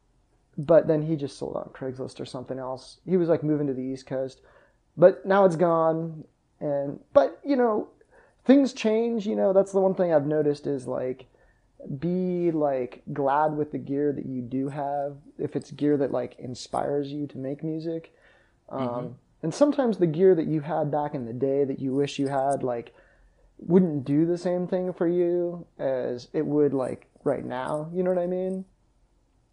[0.58, 2.98] but then he just sold on Craigslist or something else.
[3.06, 4.42] He was like moving to the East Coast,
[4.96, 6.24] but now it's gone.
[6.60, 7.90] And but you know,
[8.46, 9.28] things change.
[9.28, 11.28] You know, that's the one thing I've noticed is like
[12.00, 16.36] be like glad with the gear that you do have if it's gear that like
[16.40, 18.14] inspires you to make music.
[18.70, 22.18] Um, And sometimes the gear that you had back in the day that you wish
[22.18, 22.94] you had like
[23.60, 27.90] wouldn't do the same thing for you as it would like right now.
[27.94, 28.66] You know what I mean?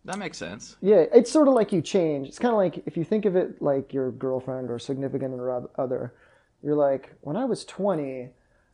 [0.04, 0.76] That makes sense.
[0.82, 2.28] Yeah, it's sort of like you change.
[2.28, 5.68] It's kind of like if you think of it like your girlfriend or significant or
[5.78, 6.14] other.
[6.62, 8.28] You're like, when I was 20,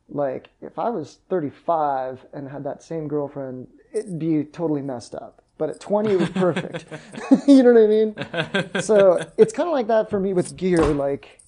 [0.09, 5.43] like if I was 35 and had that same girlfriend, it'd be totally messed up.
[5.57, 6.87] But at 20, it was perfect.
[7.47, 8.81] you know what I mean?
[8.83, 10.79] So it's kind of like that for me with gear.
[10.79, 11.41] Like,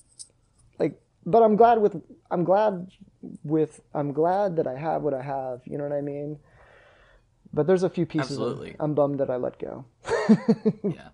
[0.79, 2.89] like, but I'm glad with I'm glad
[3.43, 5.63] with I'm glad that I have what I have.
[5.65, 6.39] You know what I mean?
[7.53, 8.77] But there's a few pieces Absolutely.
[8.81, 9.85] I'm bummed that I let go.
[10.83, 11.09] yeah.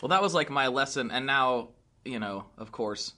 [0.00, 1.70] Well, that was like my lesson, and now
[2.04, 3.14] you know, of course,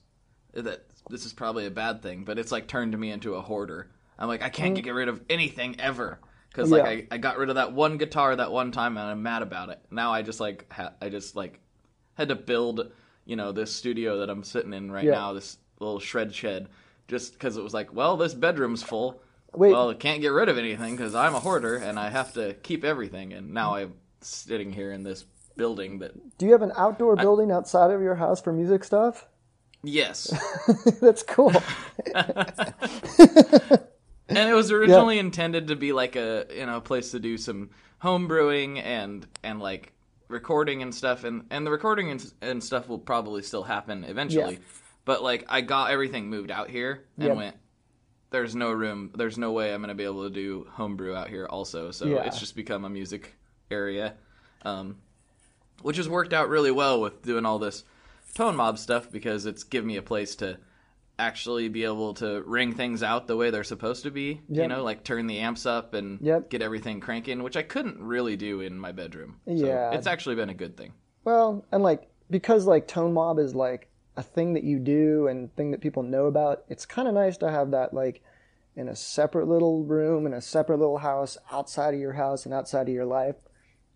[0.55, 3.91] that this is probably a bad thing, but it's like turned me into a hoarder.
[4.19, 4.83] I'm like, I can't mm.
[4.83, 6.19] get rid of anything ever
[6.51, 6.91] because like Yeah.
[6.91, 9.69] I, I got rid of that one guitar that one time and I'm mad about
[9.69, 9.79] it.
[9.91, 11.61] Now I just like ha- I just like
[12.15, 12.91] had to build
[13.25, 15.13] you know this studio that I'm sitting in right Yeah.
[15.13, 16.69] now, this little shred shed,
[17.07, 19.21] just because it was like, well, this bedroom's full.
[19.55, 19.73] Wait.
[19.73, 22.55] Well, I can't get rid of anything because I'm a hoarder and I have to
[22.55, 23.33] keep everything.
[23.33, 25.25] And now I'm sitting here in this
[25.57, 29.27] building that Do you have an outdoor building outside of your house for music stuff?
[29.83, 30.33] yes.
[31.01, 31.53] That's cool.
[34.29, 37.37] and it was originally intended to be like a you know a place to do
[37.39, 39.93] some home brewing and and like
[40.29, 44.55] recording and stuff and and the recording and, and stuff will probably still happen eventually
[44.55, 44.61] Yeah.
[45.05, 47.37] but like i got everything moved out here and Yep.
[47.37, 47.57] went
[48.31, 51.29] there's no room there's no way i'm going to be able to do homebrew out
[51.29, 52.25] here also so Yeah.
[52.27, 53.35] it's just become a music
[53.71, 54.15] area
[54.63, 54.97] um,
[55.83, 57.85] which has worked out really well with doing all this
[58.35, 60.59] tone mob stuff because it's given me a place to
[61.19, 64.41] actually be able to ring things out the way they're supposed to be.
[64.49, 66.49] You know, like turn the amps up and Yep.
[66.51, 69.41] get everything cranking, which I couldn't really do in my bedroom.
[69.47, 69.93] So Yeah.
[69.95, 70.93] it's actually been a good thing.
[71.25, 73.88] Well, and like because like tone mob is like
[74.19, 77.37] a thing that you do and thing that people know about, it's kind of nice
[77.39, 78.21] to have that like
[78.75, 82.53] in a separate little room in a separate little house outside of your house and
[82.53, 83.37] outside of your life.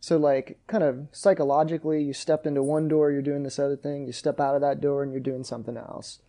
[0.01, 4.07] So like kind of psychologically, you stepped into one door, you're doing this other thing.
[4.07, 6.21] You step out of that door and you're doing something else.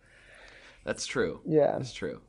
[0.84, 1.40] That's true.
[1.46, 1.78] Yeah.
[1.78, 2.20] That's true.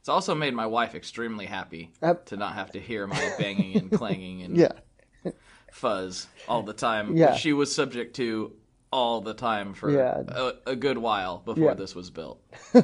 [0.00, 1.92] It's also made my wife extremely happy
[2.26, 4.56] to not have to hear my banging and clanging and
[5.24, 5.32] Yeah.
[5.72, 7.16] fuzz all the time.
[7.16, 7.34] Yeah.
[7.34, 8.52] she was subject to
[8.96, 10.22] all the time for Yeah.
[10.28, 11.74] a, a good while before Yeah.
[11.74, 12.40] this was built.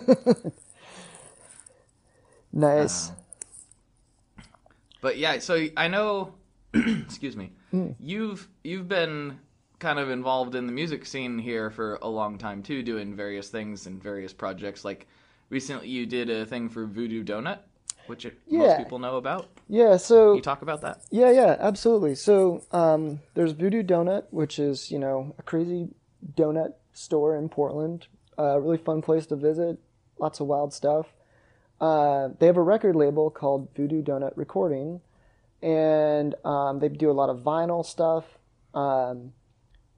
[2.52, 3.12] Nice.
[5.00, 6.34] But yeah, so I know.
[6.74, 7.52] excuse me.
[7.70, 7.92] Hmm.
[7.98, 9.38] You've you've been
[9.78, 13.48] kind of involved in the music scene here for a long time too, doing various
[13.48, 14.84] things and various projects.
[14.84, 15.06] Like
[15.48, 17.66] recently, you did a thing for Voodoo Doughnut,
[18.06, 19.48] which it, most people know about.
[19.68, 19.96] yeah.
[19.96, 21.00] So Can you talk about that?
[21.10, 22.14] Yeah, yeah, absolutely.
[22.16, 25.88] So um, there's Voodoo Doughnut, which is you know a crazy
[26.36, 28.06] donut store in Portland.
[28.38, 29.78] A really fun place to visit.
[30.18, 31.06] Lots of wild stuff.
[31.80, 35.00] Uh, they have a record label called Voodoo Doughnut Recording,
[35.60, 38.24] and um, they do a lot of vinyl stuff.
[38.72, 39.32] Um,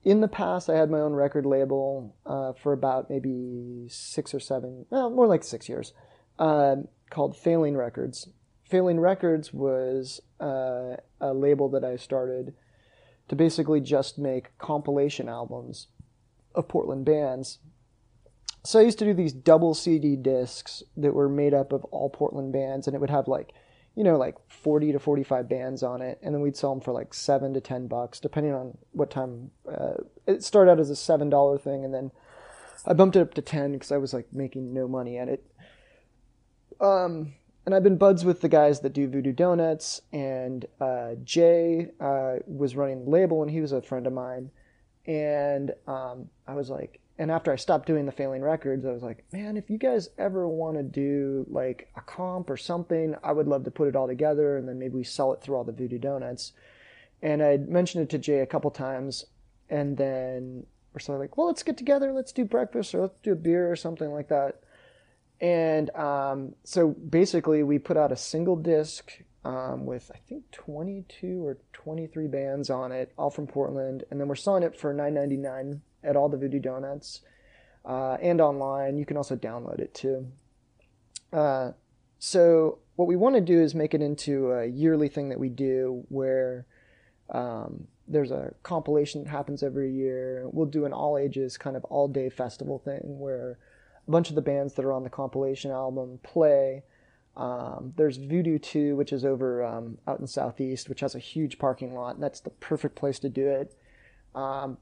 [0.03, 4.41] in the past, I had my own record label uh, for about maybe six or
[4.41, 5.93] seven, well, more like six years,
[6.39, 8.29] um, called Failing Records.
[8.69, 12.55] Failing Records was uh, a label that I started
[13.29, 15.89] to basically just make compilation albums
[16.55, 17.59] of Portland bands.
[18.65, 22.09] So I used to do these double CD discs that were made up of all
[22.09, 23.53] Portland bands, and it would have like,
[23.95, 26.93] you know, like 40 to 45 bands on it, and then we'd sell them for
[26.93, 29.51] like seven to 10 bucks, depending on what time.
[29.71, 29.95] Uh,
[30.27, 32.11] it started out as a seven dollar thing, and then
[32.87, 35.45] I bumped it up to 10 because I was like making no money at it.
[36.81, 37.35] Um,
[37.67, 42.37] and I've been buds with the guys that do Voodoo Doughnuts, and uh, Jay uh,
[42.47, 44.51] was running the label, and he was a friend of mine.
[45.07, 49.03] And um, I was like, and after I stopped doing the Failing Records, I was
[49.03, 53.33] like, man, if you guys ever want to do like a comp or something, I
[53.33, 55.65] would love to put it all together, and then maybe we sell it through all
[55.65, 56.53] the Voodoo Doughnuts.
[57.23, 59.27] And I mentioned it to Jay a couple times,
[59.71, 63.21] and then we're sort of like, well, let's get together, let's do breakfast, or let's
[63.21, 64.61] do a beer or something like that.
[65.41, 69.13] And um, so basically, we put out a single disc
[69.45, 74.29] um, with I think 22 or 23 bands on it, all from Portland, and then
[74.29, 77.21] we're selling it for 9.99 at all the Voodoo Doughnuts
[77.85, 78.99] uh, and online.
[78.99, 80.29] You can also download it too.
[81.33, 81.73] Uh,
[82.19, 85.49] so what we want to do is make it into a yearly thing that we
[85.49, 86.67] do where
[87.31, 90.49] um, there's a compilation that happens every year.
[90.53, 93.59] We'll do an all ages kind of all day festival thing where
[94.07, 96.85] a bunch of the bands that are on the compilation album play.
[97.37, 101.59] Um, there's Voodoo Too, which is over um, out in Southeast, which has a huge
[101.59, 103.77] parking lot, and that's the perfect place to do it.
[104.35, 104.79] Um,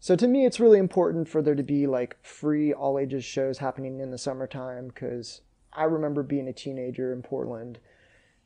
[0.00, 3.58] so to me, it's really important for there to be like free all ages shows
[3.58, 5.40] happening in the summertime because
[5.72, 7.78] I remember being a teenager in Portland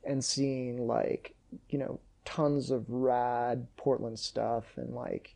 [0.05, 1.35] and seeing like,
[1.69, 5.35] you know, tons of rad Portland stuff and like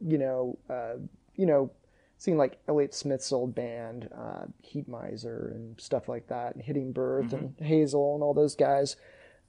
[0.00, 0.94] you know uh,
[1.36, 1.70] you know
[2.18, 7.32] seeing like Elliott Smith's old band uh, Heatmiser and stuff like that and Hitting Birth
[7.32, 8.96] and Hazel and all those guys.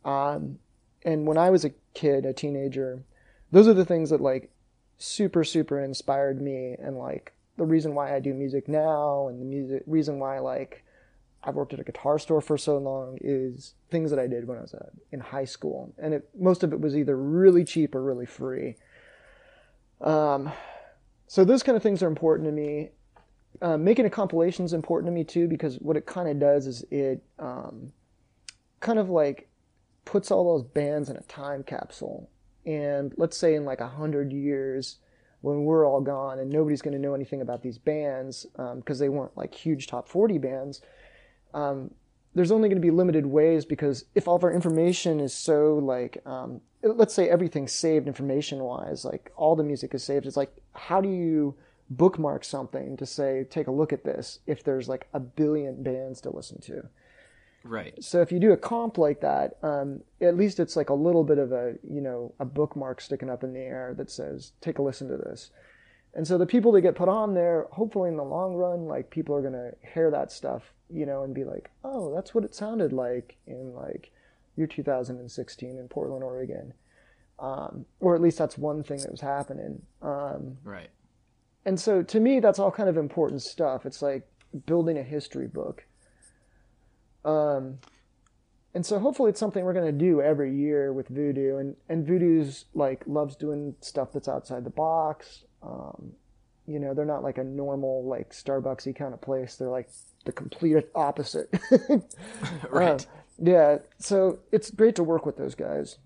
[0.03, 0.59] Um,
[1.03, 3.03] and when I was a kid a teenager
[3.51, 4.51] those are the things that like
[4.97, 9.45] super super inspired me and like the reason why I do music now and the
[9.45, 10.83] music reason why like
[11.43, 14.57] I've worked at a guitar store for so long is things that I did when
[14.57, 17.95] I was uh, in high school, and it, most of it was either really cheap
[17.95, 18.75] or really free.
[20.01, 20.51] Um,
[21.27, 22.89] so those kind of things are important to me.
[23.61, 26.67] Uh, making a compilation is important to me too because what it kind of does
[26.67, 27.91] is it um,
[28.79, 29.49] kind of like
[30.05, 32.29] puts all those bands in a time capsule,
[32.65, 34.97] and let's say in like a hundred years
[35.41, 39.05] when we're all gone and nobody's going to know anything about these bands because um,
[39.05, 40.81] they weren't like huge top 40 bands
[41.53, 41.91] um,
[42.33, 45.75] there's only going to be limited ways because if all of our information is so
[45.75, 46.61] like um,
[46.93, 50.25] let's say everything's saved information wise like all the music is saved.
[50.25, 51.55] It's like how do you
[51.89, 56.21] bookmark something to say take a look at this if there's like a billion bands
[56.21, 56.83] to listen to?
[57.63, 58.01] Right.
[58.01, 61.25] so if you do a comp like that um, at least it's like a little
[61.25, 64.77] bit of a you know a bookmark sticking up in the air that says take
[64.79, 65.51] a listen to this.
[66.13, 69.09] And so the people that get put on there hopefully in the long run like
[69.09, 72.43] people are going to hear that stuff you know and be like oh that's what
[72.43, 74.11] it sounded like in like
[74.57, 76.73] year 2016 in portland oregon.
[77.39, 79.83] Um, or at least that's one thing that was happening.
[80.01, 80.89] Um, Right.
[81.65, 83.85] and so to me that's all kind of important stuff.
[83.85, 84.27] It's like
[84.65, 85.85] building a history book.
[87.25, 87.79] Um,
[88.73, 91.57] and so hopefully it's something we're going to do every year with voodoo.
[91.57, 95.43] And, and voodoo's like loves doing stuff that's outside the box.
[95.63, 96.13] Um,
[96.67, 99.55] you know they're not like a normal like starbucksy kind of place.
[99.55, 99.89] They're like
[100.25, 101.49] the complete opposite.
[102.69, 103.01] Right.
[103.01, 103.09] Uh,
[103.41, 105.97] yeah so it's great to work with those guys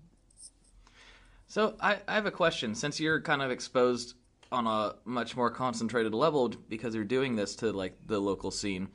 [1.46, 2.74] So I, I have a question.
[2.74, 4.14] Since you're kind of exposed
[4.50, 8.88] on a much more concentrated level because you're doing this to like the local scene,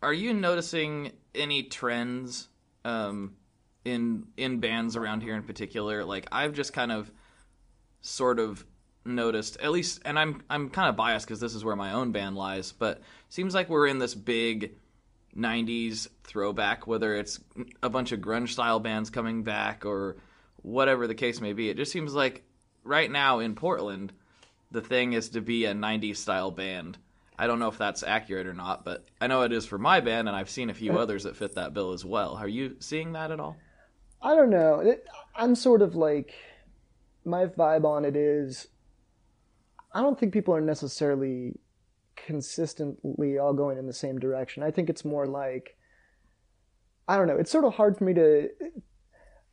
[0.00, 2.46] are you noticing any trends
[2.84, 3.34] um,
[3.84, 6.04] in in bands around here in particular?
[6.04, 7.10] Like I've just kind of
[8.00, 8.64] sort of
[9.04, 12.12] noticed at least and I'm I'm kind of biased because this is where my own
[12.12, 14.76] band lies, but seems like we're in this big
[15.36, 17.38] 90s throwback whether it's
[17.82, 20.16] a bunch of grunge style bands coming back or
[20.62, 21.68] whatever the case may be.
[21.68, 22.42] It just seems like
[22.82, 24.12] right now in Portland
[24.70, 26.98] the thing is to be a 90s style band.
[27.38, 30.00] I don't know if that's accurate or not, but I know it is for my
[30.00, 32.34] band and I've seen a few uh, others that fit that bill as well.
[32.34, 33.56] Are you seeing that at all?
[34.22, 34.80] I don't know.
[34.80, 36.34] It, I'm sort of like
[37.24, 38.68] my vibe on it is
[39.92, 41.58] I don't think people are necessarily
[42.16, 44.62] consistently all going in the same direction.
[44.62, 45.76] I think it's more like
[47.08, 47.36] I don't know.
[47.36, 48.48] It's sort of hard for me to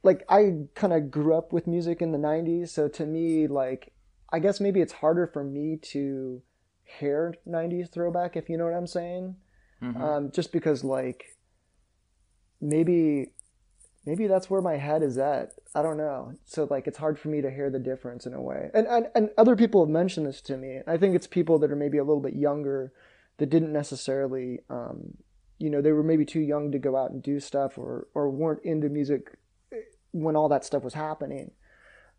[0.02, 3.94] like I kind of grew up with music in the 90s, so to me like
[4.32, 6.42] I guess maybe it's harder for me to
[6.84, 9.36] hear 90s throwback if you know what I'm saying.
[10.02, 11.26] Um, just because like
[12.62, 13.34] maybe
[14.06, 15.54] maybe that's where my head is at.
[15.76, 16.34] I don't know.
[16.46, 18.70] So like it's hard for me to hear the difference in a way.
[18.74, 20.82] And and, and other people have mentioned this to me.
[20.88, 22.94] I think it's people that are maybe a little bit younger
[23.38, 25.18] that didn't necessarily um,
[25.64, 28.30] you know, they were maybe too young to go out and do stuff or or
[28.30, 29.38] weren't into music
[30.12, 31.52] when all that stuff was happening.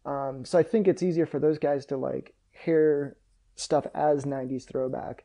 [0.07, 3.16] Um, so I think it's easier for those guys to like hear
[3.57, 5.25] stuff as 90s throwback.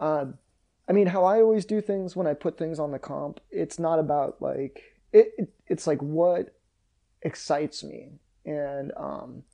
[0.00, 0.34] Um,
[0.88, 3.78] I mean, how I always do things when I put things on the comp, it's
[3.78, 5.32] not about like it.
[5.38, 6.54] it it's like what
[7.22, 8.10] excites me,
[8.44, 9.44] and um,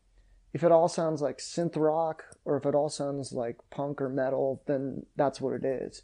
[0.52, 4.08] if it all sounds like synth rock or if it all sounds like punk or
[4.08, 6.02] metal, then that's what it is.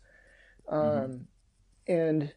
[0.69, 1.27] Um,
[1.89, 2.33] and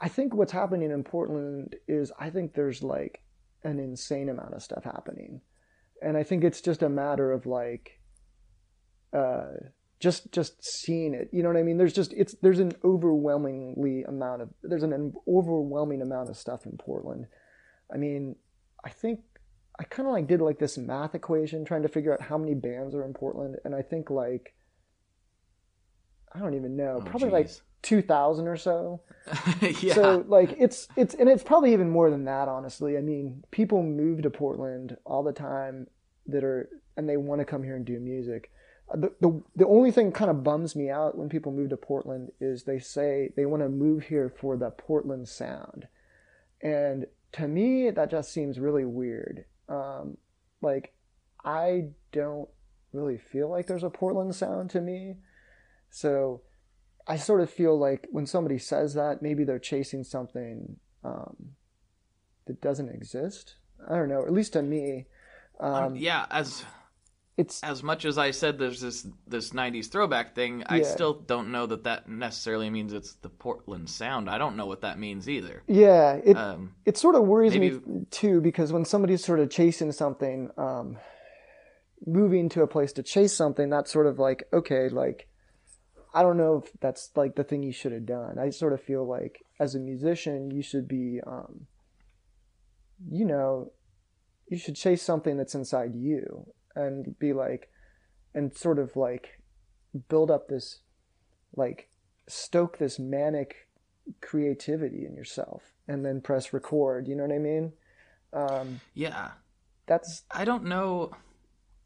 [0.00, 3.22] I think what's happening in Portland is I think there's like
[3.64, 5.42] an insane amount of stuff happening,
[6.00, 8.00] and I think it's just a matter of like.
[9.12, 9.70] Uh,
[10.00, 11.76] just just seeing it you know what i mean?
[11.78, 16.76] There's just it's there's an overwhelmingly amount of there's an overwhelming amount of stuff in
[16.78, 17.26] portland.
[17.92, 18.36] I mean
[18.84, 19.20] i think
[19.80, 22.54] i kind of like did like this math equation trying to figure out how many
[22.54, 24.54] bands are in portland and i think like
[26.32, 27.50] i don't even know Oh, probably like
[27.82, 29.00] 2000 or so.
[29.80, 29.94] Yeah.
[29.94, 32.96] so like it's it's and it's probably even more than that honestly.
[32.96, 35.86] I mean people move to portland all the time
[36.26, 38.50] that are and they want to come here and do music
[38.94, 42.30] the, the the only thing kind of bums me out when people move to portland
[42.40, 45.86] is they say they want to move here for the portland sound
[46.62, 50.16] and to me that just seems really weird um
[50.62, 50.94] like
[51.44, 52.48] i don't
[52.92, 55.16] really feel like there's a portland sound to me
[55.90, 56.42] so
[57.08, 61.54] I sort of feel like when somebody says that, maybe they're chasing something um,
[62.46, 63.54] that doesn't exist.
[63.88, 64.26] I don't know.
[64.26, 65.06] At least to me,
[65.58, 66.64] Um, yeah, as
[67.38, 71.52] it's as much as I said there's this this '90s throwback thing, I still don't
[71.52, 74.28] know that that necessarily means it's the Portland sound.
[74.28, 75.62] I don't know what that means either.
[75.68, 76.14] yeah.
[76.14, 77.80] It Um, it sort of worries me
[78.10, 80.98] too because when somebody's sort of chasing something, um,
[82.04, 85.28] moving to a place to chase something, that's sort of like okay, like
[86.12, 88.36] I don't know if that's like the thing you should have done.
[88.40, 91.68] I sort of feel like as a musician, you should be, um,
[93.08, 93.70] you know,
[94.48, 97.70] you should chase something that's inside you and be like,
[98.34, 99.40] and sort of like
[100.08, 100.80] build up this,
[101.56, 101.88] like,
[102.28, 103.68] stoke this manic
[104.20, 107.08] creativity in yourself and then press record.
[107.08, 107.72] You know what I mean?
[108.32, 109.30] Um, yeah,
[109.86, 111.10] that's I don't know.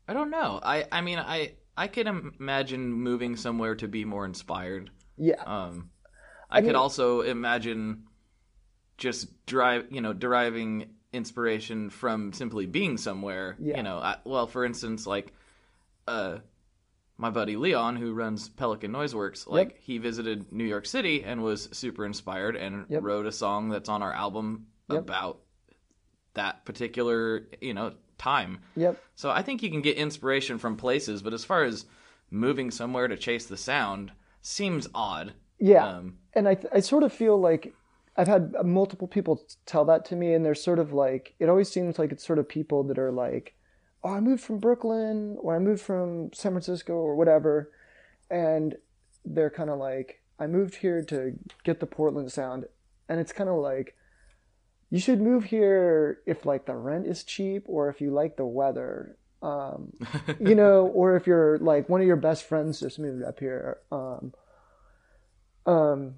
[0.09, 0.59] I don't know.
[0.63, 4.91] I I mean I I could imagine moving somewhere to be more inspired.
[5.17, 5.91] yeah, Um,
[6.51, 8.05] I, mean- could also imagine
[8.99, 13.57] just drive, you know, deriving inspiration from simply being somewhere.
[13.61, 13.77] Yeah.
[13.77, 15.33] You know, I, well, for instance, like,
[16.09, 16.39] uh,
[17.19, 21.43] my buddy Leon, who runs Pelican Noise Works, like he visited New York City and
[21.43, 23.03] was super inspired and Yep.
[23.03, 24.99] wrote a song that's on our album Yep.
[25.01, 25.41] about
[26.35, 28.61] that particular, you know, time.
[28.77, 29.01] yep.
[29.15, 31.85] So I think you can get inspiration from places, but as far as
[32.31, 35.35] moving somewhere to chase the sound, seems odd.
[35.59, 37.75] Yeah, Um, and I I sort of feel like
[38.17, 41.71] I've had multiple people tell that to me, and they're sort of like it always
[41.71, 43.55] seems like it's sort of people that are like,
[44.05, 47.71] oh, I moved from Brooklyn or I moved from San Francisco or whatever,
[48.31, 48.77] and
[49.25, 52.67] they're kind of like, I moved here to get the Portland sound,
[53.09, 53.97] and it's kind of like.
[54.91, 58.45] You should move here if like the rent is cheap or if you like the
[58.45, 59.17] weather.
[59.41, 59.95] Um,
[60.39, 63.79] you know, or if you're like one of your best friends just moved up here.
[63.91, 64.35] Um,
[65.65, 66.17] um,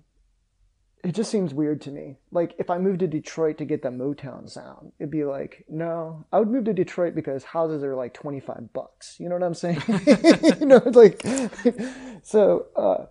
[1.04, 2.16] it just seems weird to me.
[2.32, 6.24] Like if I moved to Detroit to get the Motown sound, it'd be like, no,
[6.32, 9.16] I would move to Detroit because houses are like 25 bucks.
[9.20, 9.82] You know what I'm saying?
[9.88, 11.22] you know, it's like,
[12.22, 13.04] so, uh,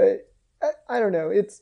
[0.00, 1.28] I, I don't know.
[1.28, 1.60] It's,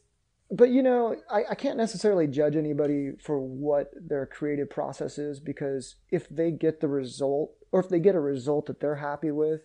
[0.53, 5.41] but you know, I, I can't necessarily judge anybody for what their creative process is
[5.41, 9.33] because if they get the result or if they get a result that they're happy
[9.33, 9.63] with,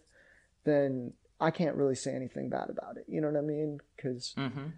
[0.63, 3.05] then I can't really say anything bad about it.
[3.07, 3.79] You know what I mean?
[3.95, 4.71] Because mhm.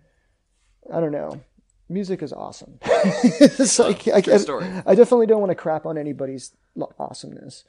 [0.91, 1.41] I don't know.
[1.87, 2.79] Music is awesome.
[3.79, 4.83] like I, I.
[4.85, 6.51] I definitely don't want to crap on anybody's
[6.99, 7.63] awesomeness.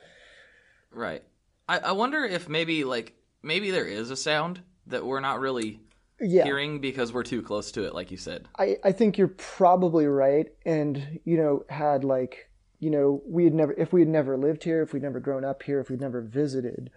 [0.93, 1.23] Right.
[1.69, 5.81] I, I wonder if maybe like maybe there is a sound that we're not really
[6.21, 8.47] Yeah, hearing because we're too close to it, like you said.
[8.59, 10.49] I, I think you're probably right.
[10.67, 14.65] And you know, had like you know, we had never if we had never lived
[14.65, 16.91] here, if we'd never grown up here, if we'd never visited,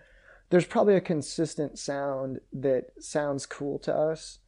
[0.50, 4.40] there's probably a consistent sound that sounds cool to us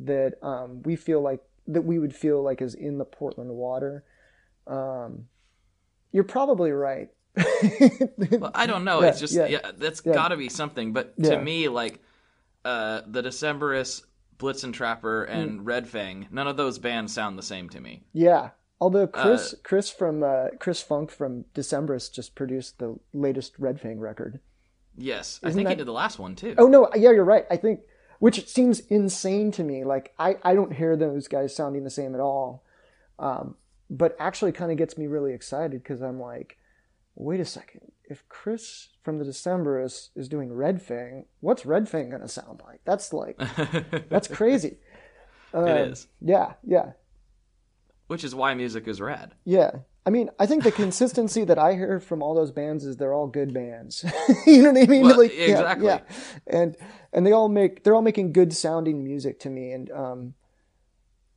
[0.00, 4.04] that um, we feel like that we would feel like is in the Portland water.
[4.66, 5.26] Um,
[6.12, 7.10] you're probably right.
[8.30, 9.00] Well, I don't know.
[9.00, 10.12] Yeah, it's just yeah, yeah, that's yeah.
[10.12, 10.92] got to be something.
[10.92, 12.00] But to me, like
[12.64, 14.02] uh, the Decemberists,
[14.72, 15.34] Trapper, Mm.
[15.34, 18.02] and Red Fang, none of those bands sound the same to me.
[18.12, 18.50] Yeah.
[18.80, 24.00] Although Chris Chris from uh, Chris Funk from Decemberists just produced the latest Red Fang
[24.00, 24.40] record.
[24.96, 26.56] Yes, I Isn't think he did the last one too.
[26.58, 27.46] Oh no, yeah, you're right.
[27.48, 27.80] I think
[28.22, 29.82] which seems insane to me.
[29.82, 32.62] Like I, I don't hear those guys sounding the same at all.
[33.18, 33.56] Um,
[33.90, 36.56] but actually kind of gets me really excited because I'm like,
[37.16, 37.90] wait a second.
[38.04, 42.80] If Chris from the Decemberists is doing Red Fang, what's Red Fang gonna sound like?
[42.84, 43.40] That's like
[44.08, 44.76] that's crazy.
[45.52, 46.92] Um, it is, Yeah, yeah.
[48.06, 49.34] which is why music is rad.
[49.44, 49.72] Yeah.
[50.04, 53.14] I mean, I think the consistency that I hear from all those bands is they're
[53.14, 54.04] all good bands.
[54.46, 55.02] you know what I mean?
[55.02, 55.86] Well, yeah, exactly.
[55.86, 56.00] Yeah,
[56.46, 56.76] And
[57.12, 60.34] and they all make they're all making good sounding music to me and um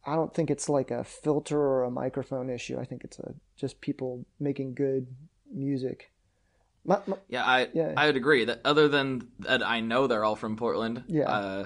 [0.07, 2.77] I don't think it's like a filter or a microphone issue.
[2.79, 5.07] I think it's a just people making good
[5.51, 6.11] music.
[6.83, 7.93] My, my, Yeah, I Yeah.
[7.97, 11.03] I would agree that other than that, I know they're all from Portland.
[11.07, 11.29] Yeah.
[11.29, 11.65] Uh,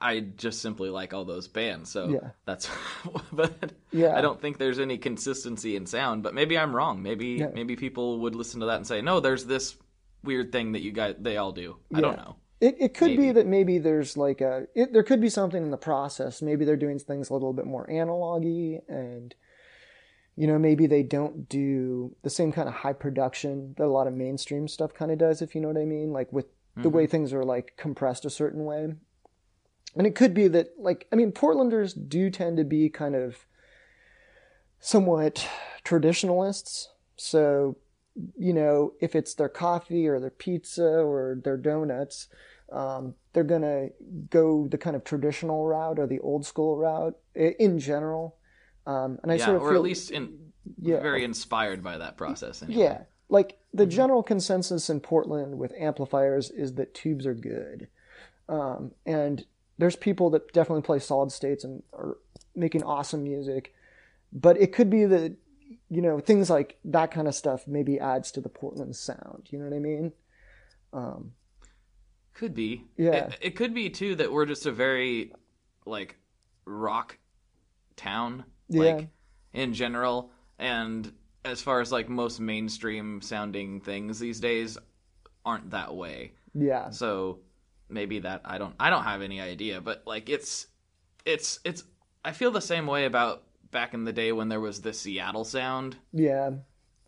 [0.00, 2.30] I, I just simply like all those bands, so Yeah.
[2.44, 2.68] that's.
[3.32, 4.16] but Yeah.
[4.16, 6.22] I don't think there's any consistency in sound.
[6.22, 7.02] But maybe I'm wrong.
[7.02, 7.48] Maybe Yeah.
[7.54, 9.76] maybe people would listen to that and say, no, there's this
[10.22, 11.76] weird thing that you guys they all do.
[11.94, 12.36] I don't know.
[12.60, 15.70] It, it could be that maybe there's like a it, there could be something in
[15.70, 16.40] the process.
[16.40, 19.34] Maybe they're doing things a little bit more analogy, and
[20.34, 24.06] you know maybe they don't do the same kind of high production that a lot
[24.06, 25.42] of mainstream stuff kind of does.
[25.42, 27.10] If you know what I mean, like with the way mm-hmm.
[27.10, 28.94] things are like compressed a certain way.
[29.96, 33.46] And it could be that like I mean Portlanders do tend to be kind of
[34.80, 35.48] somewhat
[35.84, 36.88] traditionalists.
[37.16, 37.76] So
[38.36, 42.28] you know, if it's their coffee or their pizza or their donuts,
[42.72, 43.88] um, they're gonna
[44.30, 48.36] go the kind of traditional route or the old school route in general.
[48.86, 51.00] Um, and I yeah, sort of or feel, at least in Yeah.
[51.00, 52.62] very inspired by that process.
[52.62, 52.82] Anyway.
[52.82, 57.88] Yeah, like the general consensus in Portland with amplifiers is that tubes are good,
[58.48, 59.44] um, and
[59.78, 62.16] there's people that definitely play solid states and are
[62.54, 63.74] making awesome music,
[64.32, 65.36] but it could be that
[65.90, 69.48] you know things like that kind of stuff maybe adds to the Portland sound.
[69.50, 70.12] You know what I mean?
[70.92, 71.32] Um,
[72.34, 72.84] Could be.
[72.96, 73.12] Yeah.
[73.26, 75.32] It, it could be too that we're just a very
[75.86, 76.16] like
[76.64, 77.18] rock
[77.96, 78.82] town, Yeah.
[78.94, 79.08] like
[79.52, 81.12] in general, and
[81.44, 84.78] as far as like most mainstream sounding things these days
[85.44, 86.32] aren't that way.
[86.54, 87.40] Yeah, So
[87.94, 90.66] maybe that I don't I don't have any idea, but like it's
[91.24, 91.84] it's it's
[92.24, 95.44] I feel the same way about back in the day when there was the Seattle
[95.44, 95.96] sound.
[96.12, 96.50] yeah,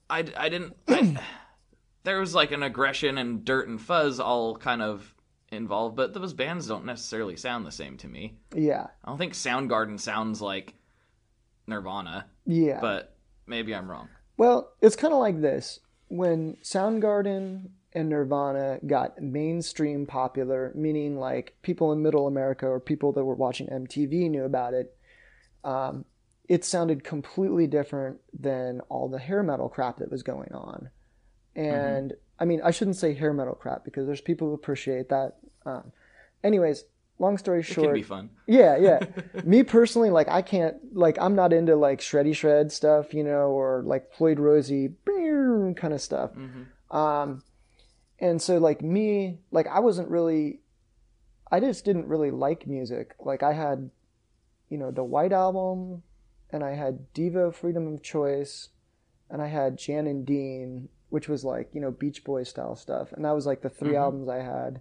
[0.08, 0.76] I, I didn't.
[0.88, 1.18] I,
[2.04, 5.12] there was like an aggression and dirt and fuzz all kind of
[5.50, 8.38] involved, but those bands don't necessarily sound the same to me.
[8.54, 10.74] yeah, I don't think Soundgarden sounds like
[11.66, 12.80] Nirvana, yeah.
[12.80, 13.16] but
[13.46, 14.08] maybe I'm wrong.
[14.36, 15.80] Well, it's kind of like this.
[16.08, 23.10] When Soundgarden and Nirvana got mainstream popular, meaning like people in middle America or people
[23.12, 24.96] that were watching MTV knew about it,
[25.64, 26.04] um,
[26.48, 30.90] it sounded completely different than all the hair metal crap that was going on.
[31.56, 35.38] And I mean, I shouldn't say hair metal crap because there's people who appreciate that.
[35.64, 35.90] Um,
[36.44, 36.84] anyways,
[37.18, 38.28] long story It can short, be fun.
[38.46, 39.00] yeah, yeah.
[39.44, 43.48] Me personally, like I can't, like I'm not into like shreddy shred stuff, you know,
[43.50, 46.30] or like Floyd Rosie kind of stuff.
[46.90, 47.42] Um,
[48.18, 50.60] and so like me, like I wasn't really,
[51.50, 53.14] I just didn't really like music.
[53.18, 53.90] Like I had,
[54.68, 56.02] you know, the White Album,
[56.50, 58.70] and I had Devo Freedom of Choice,
[59.30, 63.12] and I had Jan and Dean, which was like you know Beach Boys style stuff,
[63.12, 64.80] and that was like the 3 albums I had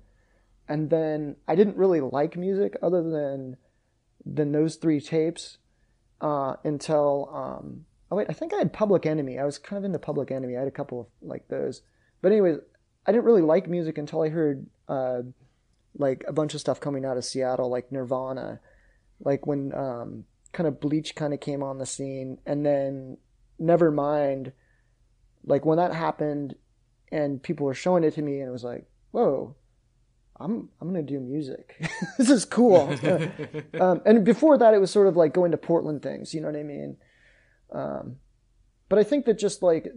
[0.67, 3.57] and then I didn't really like music other than
[4.25, 5.57] than those three tapes
[6.21, 9.37] uh, until um, oh wait, I think I had Public Enemy.
[9.37, 10.55] I was kind of into Public Enemy.
[10.55, 11.81] I had a couple of like those,
[12.21, 12.57] but anyways,
[13.05, 15.21] I didn't really like music until I heard uh,
[15.97, 18.59] like a bunch of stuff coming out of Seattle, like Nirvana,
[19.19, 23.17] like when um, kind of Bleach kind of came on the scene, and then
[23.61, 24.51] Nevermind,
[25.45, 26.55] like when that happened,
[27.11, 29.55] and people were showing it to me, and it was like, whoa.
[30.37, 31.81] I'm I'm gonna do music.
[32.17, 32.93] this is cool.
[33.79, 36.33] um, and before that, it was sort of like going to Portland things.
[36.33, 36.97] You know what I mean?
[37.71, 38.17] Um,
[38.89, 39.87] but I think that just like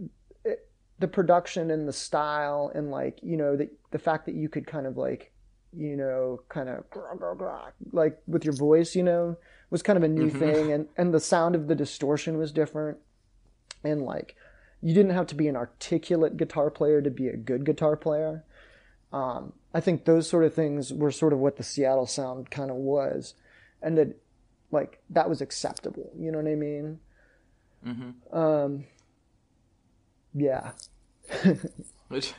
[0.99, 4.67] the production and the style and like you know the the fact that you could
[4.67, 5.31] kind of like
[5.75, 6.83] you know kind of
[7.91, 9.37] like with your voice, you know,
[9.69, 12.97] was kind of a new thing, and and the sound of the distortion was different,
[13.83, 14.35] and like
[14.81, 18.43] you didn't have to be an articulate guitar player to be a good guitar player.
[19.11, 22.69] Um, I think those sort of things were sort of what the Seattle sound kind
[22.71, 23.33] of was,
[23.81, 24.17] and that
[24.71, 26.11] like that was acceptable.
[26.17, 26.99] You know what I mean?
[28.31, 28.85] Um,
[30.33, 30.71] yeah,
[32.09, 32.33] Which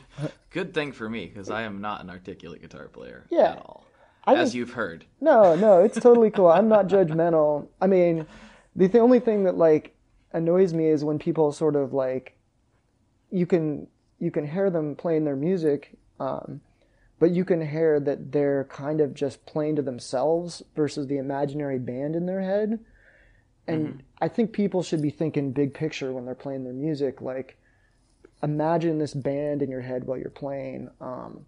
[0.49, 3.51] good thing for me because I am not an articulate guitar player Yeah.
[3.53, 3.85] at all,
[4.25, 5.05] I as think- you've heard.
[5.21, 6.47] no, no, it's totally cool.
[6.49, 7.67] I'm not judgmental.
[7.79, 8.25] I mean,
[8.75, 9.95] the, the only thing that like
[10.33, 12.37] annoys me is when people sort of like
[13.29, 13.87] you can
[14.19, 16.59] you can hear them playing their music, um,
[17.19, 21.79] but you can hear that they're kind of just playing to themselves versus the imaginary
[21.79, 22.79] band in their head.
[23.67, 27.21] And I think people should be thinking big picture when they're playing their music.
[27.21, 27.57] Like,
[28.43, 30.89] imagine this band in your head while you're playing.
[30.99, 31.45] Um,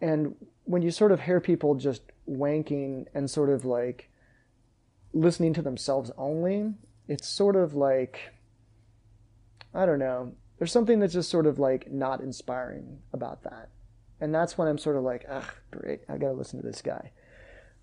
[0.00, 0.34] and
[0.64, 4.10] when you sort of hear people just wanking and sort of like
[5.12, 6.74] listening to themselves only,
[7.08, 8.32] it's sort of like,
[9.74, 13.70] I don't know, there's something that's just sort of like not inspiring about that.
[14.20, 17.12] And that's when I'm sort of like, ugh, great, I gotta listen to this guy.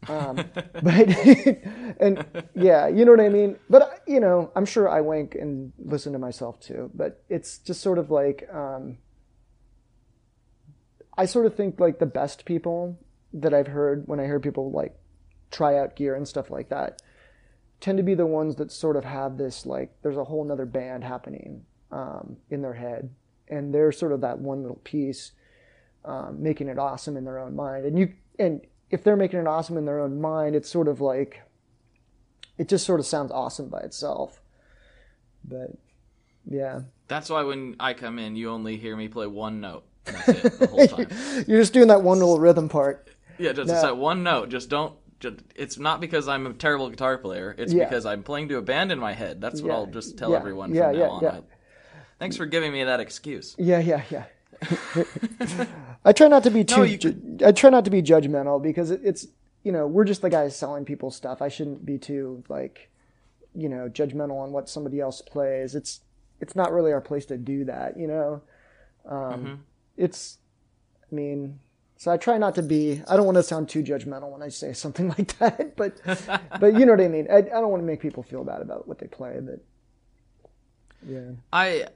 [0.07, 0.85] Um, but,
[1.99, 2.25] and
[2.55, 3.57] yeah, you know what I mean?
[3.69, 7.81] But, you know, I'm sure I wank and listen to myself too, but it's just
[7.81, 8.97] sort of like, um,
[11.17, 12.99] I sort of think like the best people
[13.33, 14.95] that I've heard when I hear people like
[15.51, 17.01] try out gear and stuff like that
[17.79, 20.65] tend to be the ones that sort of have this like there's a whole nother
[20.65, 23.09] band happening um, in their head
[23.47, 25.31] and they're sort of that one little piece
[26.05, 29.47] um, making it awesome in their own mind and you and if they're making it
[29.47, 31.41] awesome in their own mind it's sort of like
[32.57, 34.41] it just sort of sounds awesome by itself
[35.43, 35.71] but
[36.49, 39.83] yeah That's why when I come in, you only hear me play one note.
[40.05, 41.07] That's it the whole time.
[41.47, 44.49] you're just doing that one little rhythm part Yeah, just, that one note.
[44.49, 44.93] Just don't.
[45.19, 47.53] Just, it's not because I'm a terrible guitar player.
[47.57, 47.85] It's Yeah.
[47.85, 49.39] because I'm playing to a band in my head.
[49.41, 51.23] That's what Yeah, I'll just tell yeah, everyone from yeah, now on.
[51.23, 51.29] yeah.
[51.31, 51.41] I-
[52.19, 53.55] Thanks for giving me that excuse.
[53.59, 54.23] Yeah, yeah, yeah.
[56.07, 56.75] I try not to be too.
[56.85, 59.27] you ju- I try not to be judgmental because it, it's
[59.63, 61.41] you know we're just the guys selling people stuff.
[61.41, 62.89] I shouldn't be too like
[63.53, 65.75] you know judgmental on what somebody else plays.
[65.75, 66.01] It's
[66.39, 68.41] it's not really our place to do that, you know.
[69.05, 69.63] Um,
[69.97, 70.37] It's,
[71.11, 71.59] I mean,
[71.95, 73.01] so I try not to be.
[73.09, 75.97] I don't want to sound too judgmental when I say something like that, but
[76.59, 77.27] but you know what I mean.
[77.31, 79.59] I, I don't want to make people feel bad about what they play, but
[81.05, 81.87] yeah, I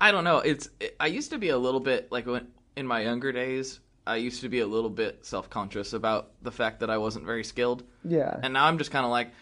[0.00, 0.38] I don't know.
[0.38, 0.68] It's
[1.00, 3.80] I used to be a little bit like when in my younger days.
[4.06, 7.26] I used to be a little bit self conscious about the fact that I wasn't
[7.26, 9.32] very skilled, yeah, and now I'm just kind of like,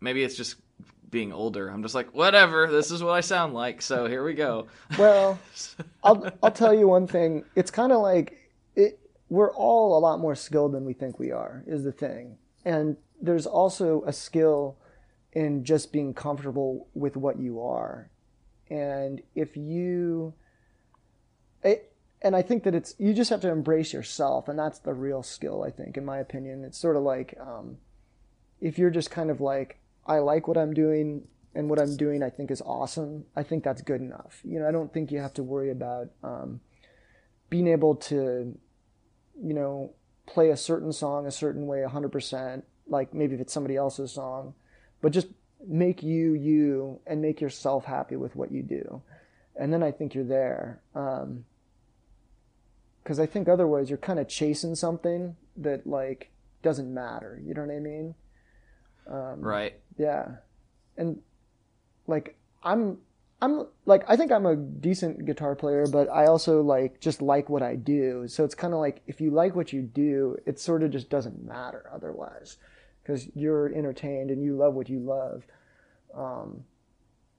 [0.00, 0.56] maybe it's just
[1.10, 1.68] being older.
[1.68, 2.70] I'm just like, whatever.
[2.70, 3.80] This is what I sound like.
[3.82, 4.66] So here we go.
[4.98, 5.38] Well,
[6.04, 7.44] I'll I'll tell you one thing.
[7.56, 9.00] It's kind of like it.
[9.28, 11.64] We're all a lot more skilled than we think we are.
[11.66, 14.76] Is the thing, and there's also a skill
[15.32, 18.08] in just being comfortable with what you are,
[18.70, 20.32] and if you,
[21.64, 21.92] it,
[22.26, 25.22] and I think that it's you just have to embrace yourself, and that's the real
[25.22, 25.62] skill.
[25.62, 27.76] I think, in my opinion, it's sort of like um,
[28.60, 32.24] if you're just kind of like I like what I'm doing and what I'm doing
[32.24, 33.26] I think is awesome.
[33.36, 34.40] I think that's good enough.
[34.42, 36.60] You know, I don't think you have to worry about um,
[37.48, 38.58] being able to,
[39.40, 39.92] you know,
[40.26, 44.54] play a certain song a certain way 100%, like maybe if it's somebody else's song,
[45.00, 45.28] but just
[45.66, 49.00] make you you and make yourself happy with what you do.
[49.54, 50.80] And then I think you're there.
[50.94, 51.44] Um,
[53.06, 56.32] because I think otherwise you're kind of chasing something that like
[56.64, 57.40] doesn't matter.
[57.40, 58.16] You know what I mean?
[59.40, 59.74] right.
[59.96, 60.38] Yeah.
[60.96, 61.20] And
[62.08, 62.98] like I'm
[63.40, 67.48] I'm like I think I'm a decent guitar player, but I also like just like
[67.48, 68.26] what I do.
[68.26, 71.08] So it's kind of like if you like what you do, it sort of just
[71.08, 72.56] doesn't matter otherwise
[73.04, 75.44] because you're entertained and you love what you love.
[76.12, 76.64] Um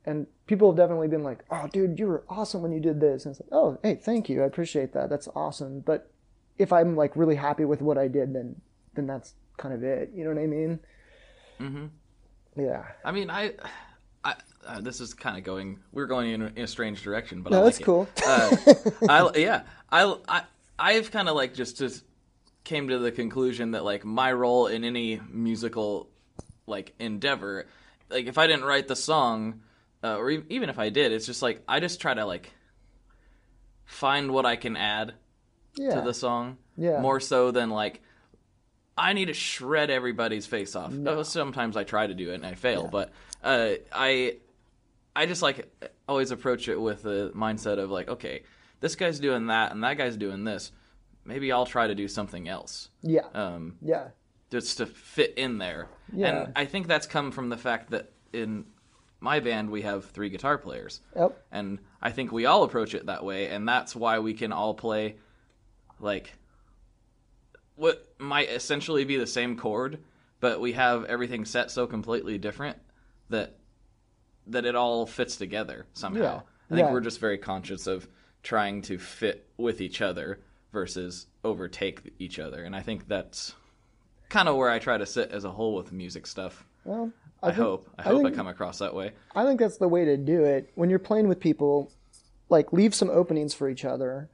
[0.07, 3.25] and people have definitely been like, "Oh, dude, you were awesome when you did this."
[3.25, 4.41] And it's like, "Oh, hey, thank you.
[4.41, 5.09] I appreciate that.
[5.09, 6.09] That's awesome." But
[6.57, 8.55] if I'm like really happy with what I did, then
[8.95, 10.11] then that's kind of it.
[10.15, 10.79] You know what I mean?
[11.59, 11.85] Mm-hmm.
[12.59, 12.85] Yeah.
[13.05, 13.53] I mean, I,
[14.23, 14.35] I
[14.65, 15.79] uh, this is kind of going.
[15.91, 17.83] We're going in a, in a strange direction, but No, I like that's it.
[17.83, 18.07] cool.
[18.25, 18.55] uh,
[19.09, 20.41] I yeah, I I
[20.79, 22.03] I've kind of like just just
[22.63, 26.09] came to the conclusion that like my role in any musical
[26.65, 27.67] like endeavor,
[28.09, 29.61] like if I didn't write the song,
[30.03, 32.51] uh, or e- even if I did, it's just like I just try to like
[33.85, 35.13] find what I can add
[35.75, 35.95] Yeah.
[35.95, 36.99] to the song Yeah.
[37.01, 38.01] more so than like
[38.97, 40.91] I need to shred everybody's face off.
[41.05, 43.11] Oh, Sometimes I try to do it and I fail, but
[43.43, 44.37] uh, I
[45.15, 45.69] I just like
[46.07, 48.43] always approach it with the mindset of like, okay,
[48.79, 50.71] this guy's doing that and that guy's doing this.
[51.25, 53.25] Maybe I'll try to do something else, Yeah.
[53.33, 54.09] um, yeah.
[54.49, 55.89] just to fit in there.
[56.13, 56.27] Yeah.
[56.45, 58.65] And I think that's come from the fact that in
[59.19, 61.01] my band we have three guitar players.
[61.15, 61.43] Yep.
[61.51, 64.73] And I think we all approach it that way, and that's why we can all
[64.73, 65.15] play
[65.99, 66.33] like
[67.75, 69.99] what might essentially be the same chord,
[70.39, 72.77] but we have everything set so completely different
[73.29, 73.55] that
[74.47, 76.21] that it all fits together somehow.
[76.21, 76.41] Yeah.
[76.71, 76.93] I think Yeah.
[76.93, 78.07] we're just very conscious of
[78.43, 80.39] trying to fit with each other
[80.71, 83.55] versus overtake each other, and I think that's
[84.29, 86.65] kind of where I try to sit as a whole with music stuff.
[86.85, 87.11] Well,
[87.41, 87.89] I, think- hope.
[87.97, 89.11] I hope I come across that way.
[89.35, 90.71] I think that's the way to do it.
[90.75, 91.91] When you're playing with people,
[92.49, 94.29] like leave some openings for each other,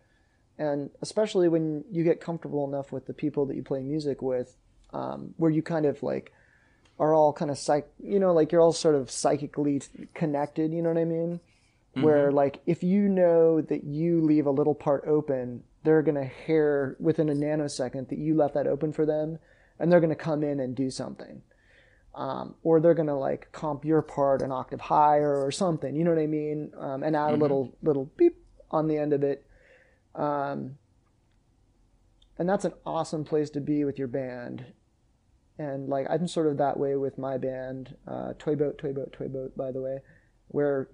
[0.58, 4.56] and especially when you get comfortable enough with the people that you play music with,
[4.93, 6.32] um, where you kind of like
[6.99, 9.82] are all kind of psych, you know, like you're all sort of psychically
[10.14, 10.72] connected.
[10.72, 11.39] You know what I mean?
[11.95, 16.95] Where like if you know that you leave a little part open, they're gonna hear
[16.99, 19.38] within a nanosecond that you left that open for them,
[19.78, 21.41] and they're gonna come in and do something
[22.16, 25.95] um, or they're gonna like comp your part an octave higher or something.
[25.95, 26.72] You know what I mean?
[26.78, 29.45] Um, and add a little little beep on the end of it.
[30.16, 30.78] Um,
[32.38, 34.66] and that's an awesome place to be with your band.
[35.57, 39.14] And like I'm sort of that way with my band, uh, Toy Boat, Toy Boat,
[39.14, 39.55] Toy Boat.
[39.55, 39.99] By the way,
[40.47, 40.89] where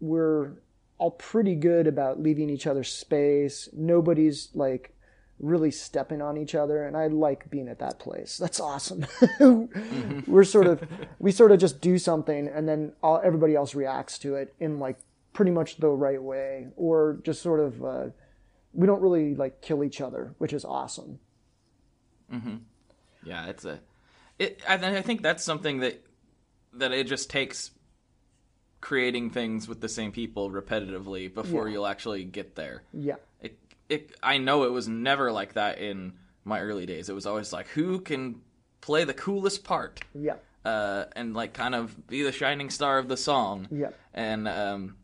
[0.00, 0.54] we're
[0.98, 3.68] all pretty good about leaving each other space.
[3.72, 4.94] Nobody's like
[5.40, 8.36] really stepping on each other and I like being at that place.
[8.38, 9.06] That's awesome.
[10.26, 10.86] We're sort of
[11.18, 14.78] we sort of just do something and then all, everybody else reacts to it in
[14.78, 14.98] like
[15.32, 18.04] pretty much the right way or just sort of uh,
[18.72, 21.18] we don't really like kill each other, which is awesome.
[23.24, 23.80] Yeah, it's a.
[24.38, 24.60] It.
[24.68, 26.02] I, I think that's something that
[26.74, 27.72] that it just takes
[28.80, 31.72] creating things with the same people repetitively before Yeah.
[31.74, 32.82] you'll actually get there.
[32.94, 33.16] Yeah.
[33.90, 34.16] It.
[34.22, 36.14] I know it was never like that in
[36.44, 37.08] my early days.
[37.10, 38.40] It was always like who can
[38.80, 40.00] play the coolest part.
[40.14, 40.36] Yeah.
[40.64, 43.68] uh, and like kind of be the shining star of the song.
[43.70, 43.90] Yeah.
[44.14, 44.96] And um,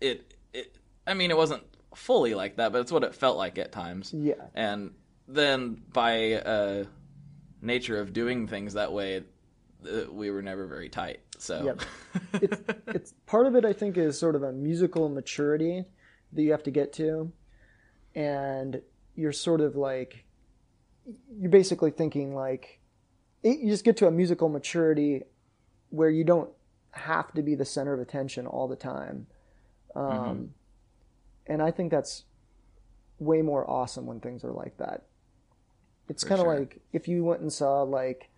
[0.00, 0.76] it it
[1.06, 1.62] I mean it wasn't
[1.94, 4.12] fully like that, but it's what it felt like at times.
[4.14, 4.34] Yeah.
[4.54, 4.92] And
[5.28, 6.84] then by uh,
[7.62, 9.22] nature of doing things that way,
[9.86, 11.20] uh, we were never very tight.
[11.38, 11.80] So Yep.
[12.42, 15.84] it's it's part of it I think is sort of a musical maturity
[16.32, 17.30] that you have to get to
[18.14, 18.82] and
[19.14, 20.24] you're sort of like
[21.38, 22.80] you're basically thinking like
[23.42, 25.22] it, you just get to a musical maturity
[25.90, 26.50] where you don't
[26.92, 29.26] have to be the center of attention all the time.
[29.94, 30.50] Um,
[31.46, 32.24] and I think that's
[33.18, 35.02] way more awesome when things are like that.
[36.08, 36.58] It's kind of sure.
[36.58, 38.30] like if you went and saw like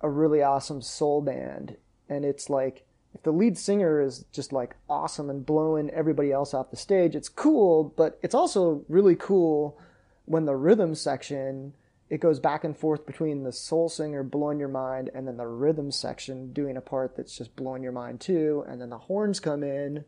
[0.00, 1.76] a really awesome soul band
[2.08, 6.54] and it's like if the lead singer is just like awesome and blowing everybody else
[6.54, 9.78] off the stage it's cool but it's also really cool
[10.24, 11.72] when the rhythm section
[12.08, 15.46] it goes back and forth between the soul singer blowing your mind and then the
[15.46, 19.40] rhythm section doing a part that's just blowing your mind too and then the horns
[19.40, 20.04] come in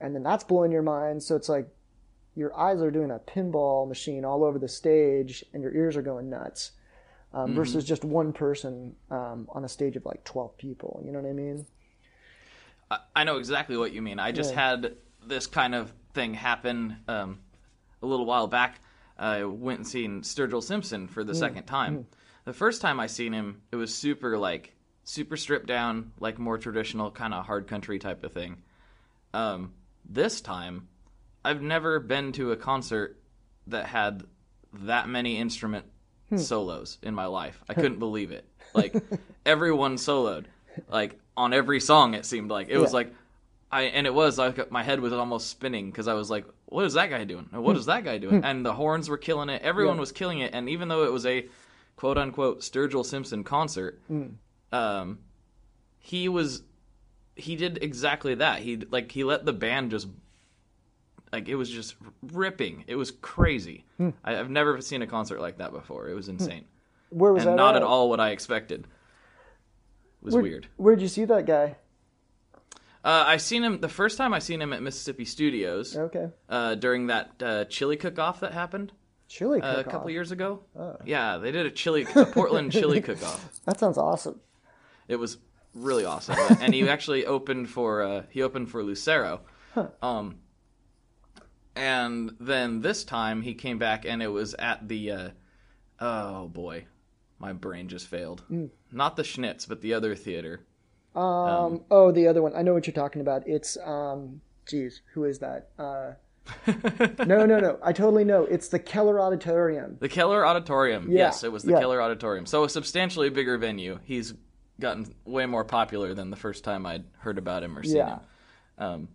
[0.00, 1.68] and then that's blowing your mind so it's like
[2.36, 6.02] your eyes are doing a pinball machine all over the stage and your ears are
[6.02, 6.72] going nuts
[7.34, 11.02] um, versus just one person um, on a stage of like 12 people.
[11.04, 11.66] You know what I mean?
[13.14, 14.18] I, know exactly what you mean.
[14.18, 14.72] I just Yeah.
[14.72, 17.40] had this kind of thing happen um,
[18.02, 18.80] a little while back.
[19.18, 22.06] I went and seen Sturgill Simpson for the Mm, second time.
[22.44, 24.74] The first time I seen him, it was super like
[25.04, 28.62] super stripped down, like more traditional kind of hard country type of thing.
[29.32, 29.74] Um,
[30.08, 30.88] this time,
[31.44, 33.18] I've never been to a concert
[33.68, 34.24] that had
[34.72, 35.86] that many instrument
[36.30, 36.38] Hmm.
[36.38, 37.62] solos in my life.
[37.68, 38.48] I couldn't believe it.
[38.74, 38.94] Like
[39.46, 40.46] everyone soloed,
[40.88, 42.14] like on every song.
[42.14, 43.12] It seemed like it was like
[43.72, 46.84] I and it was like my head was almost spinning because I was like, "What
[46.84, 47.48] is that guy doing?
[47.52, 49.62] What is that guy doing?" And the horns were killing it.
[49.62, 49.98] Everyone Hmm.
[49.98, 50.00] Yeah.
[50.00, 50.54] was killing it.
[50.54, 51.46] And even though it was a
[51.96, 54.26] quote unquote Sturgill Simpson concert, Hmm.
[54.72, 55.18] um,
[55.98, 56.62] he was
[57.36, 58.60] he did exactly that.
[58.60, 60.06] He like he let the band just
[61.32, 61.96] like it was just
[62.32, 62.84] ripping.
[62.86, 63.84] It was crazy.
[63.96, 64.10] Hmm.
[64.24, 66.08] I, I've never seen a concert like that before.
[66.08, 66.64] It was insane
[67.10, 67.56] Where was and that?
[67.56, 67.82] not at?
[67.82, 68.86] at all what I expected.
[70.24, 70.66] Was Where, weird.
[70.76, 71.76] Where'd you see that guy?
[73.04, 76.28] Uh, I seen him the first time I seen him at Mississippi Studios Okay.
[76.48, 78.92] uh, during that uh, chili cook-off that happened
[79.28, 79.92] Chili uh, a cook-off.
[79.92, 80.60] couple years ago.
[80.74, 80.96] Oh.
[81.04, 83.60] Yeah, they did a chili a Portland chili cook-off.
[83.66, 84.40] That sounds awesome.
[85.08, 85.36] It was
[85.74, 89.42] really awesome, and he actually opened for uh, he opened for Lucero.
[90.00, 90.36] Um,
[91.76, 95.28] and then this time he came back, and it was at the uh,
[96.00, 96.86] oh boy,
[97.38, 98.42] my brain just failed.
[98.50, 98.70] Mm.
[98.94, 100.60] Not the Schnitz, but the other theater.
[101.14, 102.54] Um, oh, the other one.
[102.56, 103.46] I know what you're talking about.
[103.46, 105.68] It's um, geez, who is that?
[105.78, 106.12] Uh,
[107.24, 107.78] no, no, no.
[107.82, 108.44] I totally know.
[108.44, 109.96] It's the Keller Auditorium.
[110.00, 111.10] The Keller Auditorium.
[111.10, 111.80] Yeah, Yes, it was the yeah.
[111.80, 112.46] Keller Auditorium.
[112.46, 113.98] So a substantially bigger venue.
[114.04, 114.34] He's
[114.80, 118.14] gotten way more popular than the first time I'd heard about him or seen Yeah.
[118.14, 118.20] him.
[118.78, 119.08] Um,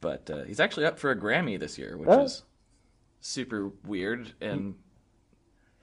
[0.00, 2.22] but uh, he's actually up for a Grammy this year, which Oh.
[2.24, 2.42] is
[3.20, 4.74] super weird, and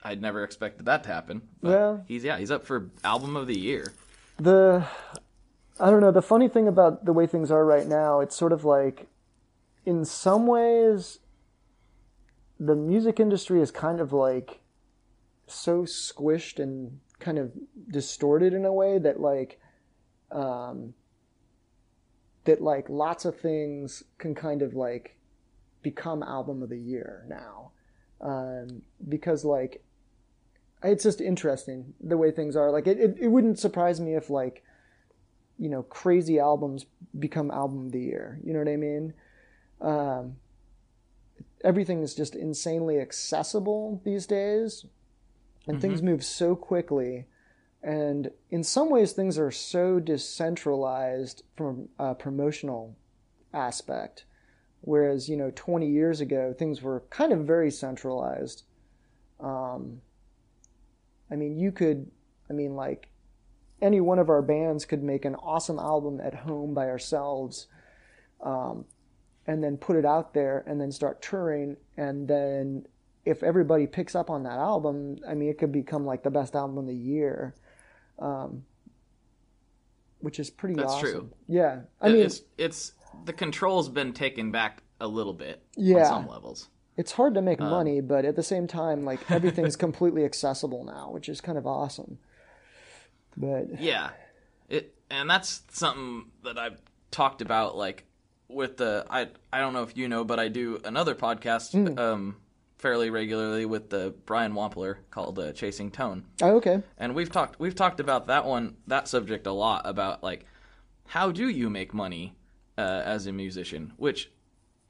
[0.04, 1.42] I'd never expected that to happen.
[1.60, 3.92] But Well- he's yeah, he's up for album of the year.
[4.38, 4.86] the
[5.80, 8.52] I don't know, the funny thing about the way things are right now, it's sort
[8.52, 9.08] of like
[9.84, 11.18] in some ways
[12.60, 14.60] the music industry is kind of like
[15.46, 17.52] so squished and kind of
[17.90, 19.60] distorted in a way that like
[20.30, 20.94] um
[22.44, 25.16] that like lots of things can kind of like
[25.82, 27.70] become album of the year now
[28.20, 29.82] um because like
[30.82, 32.70] it's just interesting the way things are.
[32.70, 34.64] Like it, it, it wouldn't surprise me if like,
[35.58, 36.86] you know, crazy albums
[37.18, 38.40] become album of the year.
[38.44, 39.14] You know what I mean?
[39.80, 40.36] Um,
[41.64, 44.86] everything is just insanely accessible these days,
[45.66, 47.26] and things move so quickly.
[47.82, 52.96] And in some ways, things are so decentralized from a promotional
[53.52, 54.24] aspect.
[54.82, 58.64] Whereas, you know, 20 years ago, things were kind of very centralized.
[59.40, 60.00] Um,
[61.32, 62.10] I mean, you could,
[62.50, 63.08] I mean, like,
[63.80, 67.68] any one of our bands could make an awesome album at home by ourselves,
[68.42, 68.84] um,
[69.46, 72.84] and then put it out there, and then start touring, and then
[73.24, 76.54] if everybody picks up on that album, I mean, it could become like the best
[76.54, 77.54] album of the year,
[78.18, 78.64] um,
[80.20, 81.10] which is pretty That's awesome.
[81.10, 81.30] true.
[81.48, 82.92] Yeah, I mean, it's it's
[83.24, 86.00] the control's been taken back a little bit Yeah.
[86.00, 86.68] on some levels.
[86.96, 90.84] It's hard to make Um, money, but at the same time, like everything's completely accessible
[90.84, 92.18] now, which is kind of awesome.
[93.36, 94.10] But Yeah,
[94.68, 96.80] it and that's something that I've
[97.10, 98.04] talked about, like
[98.48, 101.98] with the I I don't know if you know, but I do another podcast Hmm.
[101.98, 102.36] um
[102.78, 107.58] fairly regularly with the Brian Wampler called uh, Chasing Tone, oh, okay, and we've talked
[107.60, 110.44] we've talked about that one that subject a lot about like
[111.06, 112.34] how do you make money
[112.76, 114.30] uh, as a musician, which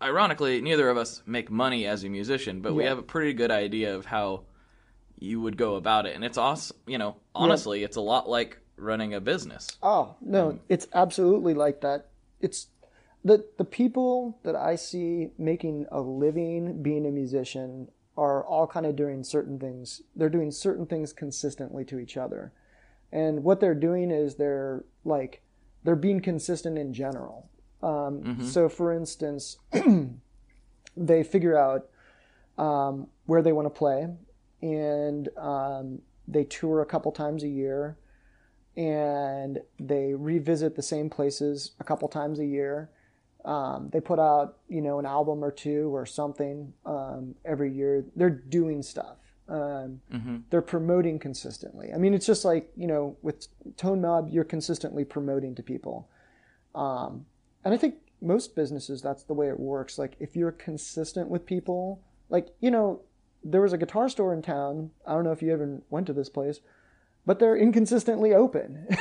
[0.03, 3.51] ironically neither of us make money as a musician, but we have a pretty good
[3.51, 4.43] idea of how
[5.19, 6.77] you would go about it, and it's awesome.
[6.87, 9.79] You know, honestly, it's a lot like running a business.
[9.83, 10.59] Oh no, mm.
[10.69, 12.09] it's absolutely like that.
[12.41, 12.67] It's
[13.25, 18.85] the the people that I see making a living being a musician are all kind
[18.85, 20.03] of doing certain things.
[20.15, 22.53] They're doing certain things consistently to each other,
[23.13, 25.43] and what they're doing is they're like
[25.85, 27.49] they're being consistent in general.
[27.83, 29.59] Um, So, for instance,
[30.97, 31.89] they figure out
[32.59, 34.09] um, where they want to play,
[34.61, 37.97] and um, they tour a couple times a year
[38.77, 42.91] and they revisit the same places a couple times a year.
[43.45, 48.05] Um, they put out, you know, an album or two or something um, every year.
[48.17, 49.17] They're doing stuff.
[49.49, 50.01] Um,
[50.49, 51.93] They're promoting consistently.
[51.93, 56.09] I mean, it's just like you know, with Tone Mob, you're consistently promoting to people.
[56.75, 57.27] Um,
[57.65, 59.99] and I think most businesses, that's the way it works.
[59.99, 63.01] Like if you're consistent with people, like you know,
[63.45, 64.91] there was a guitar store in town.
[65.07, 66.61] I don't know if you ever went to this place,
[67.25, 68.87] but they're inconsistently open.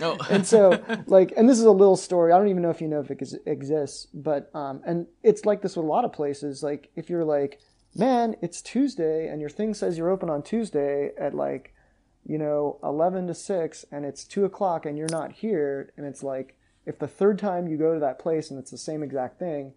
[0.00, 2.80] No, and so like and this is a little story i don't even know if
[2.80, 6.12] you know if it exists but um and it's like this with a lot of
[6.12, 7.60] places like if you're like
[7.94, 11.74] man it's tuesday and your thing says you're open on tuesday at like
[12.26, 16.22] you know 11 to 6 and it's 2 o'clock and you're not here and it's
[16.22, 16.56] like
[16.86, 19.72] if the third time you go to that place and it's the same exact thing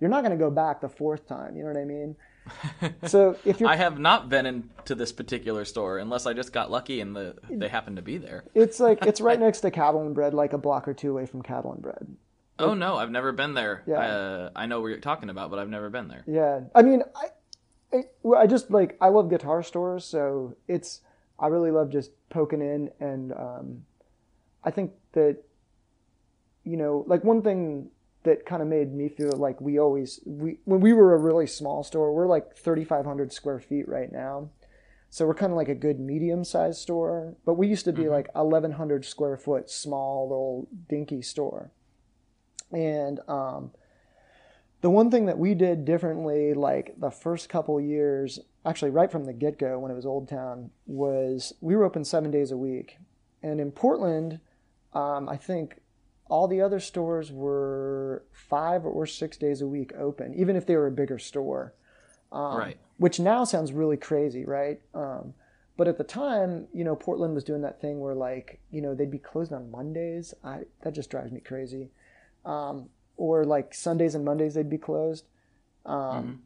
[0.00, 2.16] you're not going to go back the fourth time you know what i mean
[3.04, 6.72] so if you're I have not been into this particular store unless I just got
[6.72, 8.42] lucky and the they happened to be there.
[8.52, 11.24] it's like it's right next to cattle and bread like a block or two away
[11.24, 12.16] from cattle and bread
[12.58, 13.82] Oh no, I've never been there.
[13.86, 13.98] Yeah.
[13.98, 16.22] Uh, I know what you're talking about, but I've never been there.
[16.26, 21.00] Yeah, I mean, I, I, I just like I love guitar stores, so it's
[21.38, 23.84] I really love just poking in, and um,
[24.62, 25.38] I think that
[26.64, 27.90] you know, like one thing
[28.24, 31.46] that kind of made me feel like we always we when we were a really
[31.46, 34.50] small store, we're like thirty five hundred square feet right now.
[35.12, 38.08] So we're kind of like a good medium sized store, but we used to be
[38.08, 41.70] like 1100 square foot small little dinky store.
[42.72, 43.72] And um,
[44.80, 49.26] the one thing that we did differently, like the first couple years, actually right from
[49.26, 52.56] the get go when it was Old Town, was we were open seven days a
[52.56, 52.96] week.
[53.42, 54.40] And in Portland,
[54.94, 55.81] um, I think
[56.32, 60.74] all the other stores were five or six days a week open, even if they
[60.74, 61.74] were a bigger store.
[62.32, 62.78] Um, right.
[62.96, 64.80] Which now sounds really crazy, right?
[64.94, 65.34] Um,
[65.76, 68.94] but at the time, you know, Portland was doing that thing where like, you know,
[68.94, 70.32] they'd be closed on Mondays.
[70.42, 71.90] I that just drives me crazy.
[72.46, 75.26] Um, or like Sundays and Mondays they'd be closed.
[75.84, 76.44] Um,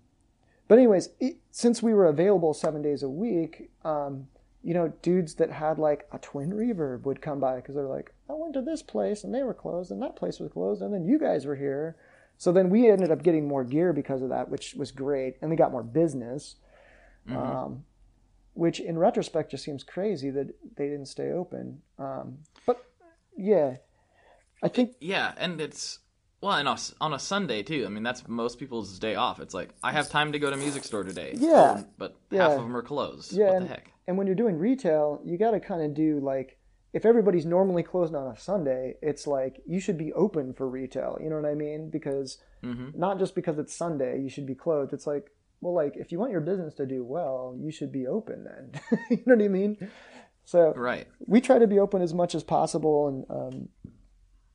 [0.66, 4.26] But anyways, it, since we were available seven days a week, um,
[4.64, 8.12] you know, dudes that had like a twin reverb would come by because they're like,
[8.28, 10.92] I went to this place and they were closed and that place was closed and
[10.92, 11.96] then you guys were here.
[12.38, 15.50] So then we ended up getting more gear because of that, which was great, and
[15.50, 16.56] they got more business.
[17.28, 17.84] Um,
[18.54, 21.80] which in retrospect just seems crazy that they didn't stay open.
[21.98, 22.84] Um, but
[23.36, 23.76] yeah,
[24.62, 25.98] I think Yeah, and it's
[26.40, 26.68] well, and
[27.00, 27.84] on a- Sunday too.
[27.86, 29.40] I mean, that's most people's day off.
[29.40, 31.32] It's like I have time to go to music store today.
[31.36, 31.82] Yeah.
[31.98, 32.42] But Yeah.
[32.48, 33.32] half of them are closed.
[33.32, 33.90] Yeah, what and, the heck?
[34.06, 36.58] and when you're doing retail, you got to kind of do like
[36.96, 41.18] if everybody's normally closed on a Sunday, it's like you should be open for retail.
[41.22, 41.90] You know what I mean?
[41.90, 42.98] Because Mm-hmm.
[42.98, 44.94] not just because it's Sunday, you should be closed.
[44.94, 45.30] It's like,
[45.60, 48.80] well, like if you want your business to do well, you should be open then.
[49.10, 49.90] you know what I mean?
[50.46, 51.06] So Right.
[51.26, 53.68] we try to be open as much as possible and um,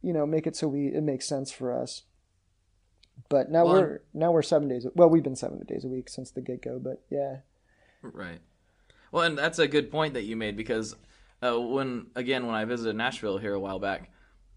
[0.01, 2.03] you know make it so we it makes sense for us.
[3.29, 4.87] But now Well, we're now we're seven days.
[4.95, 6.79] Well, we've been seven days a week since the get go.
[6.79, 7.37] But yeah,
[8.01, 8.39] Right.
[9.11, 10.95] Well, and that's a good point that you made because
[11.43, 14.11] uh, when again when I visited Nashville here a while back,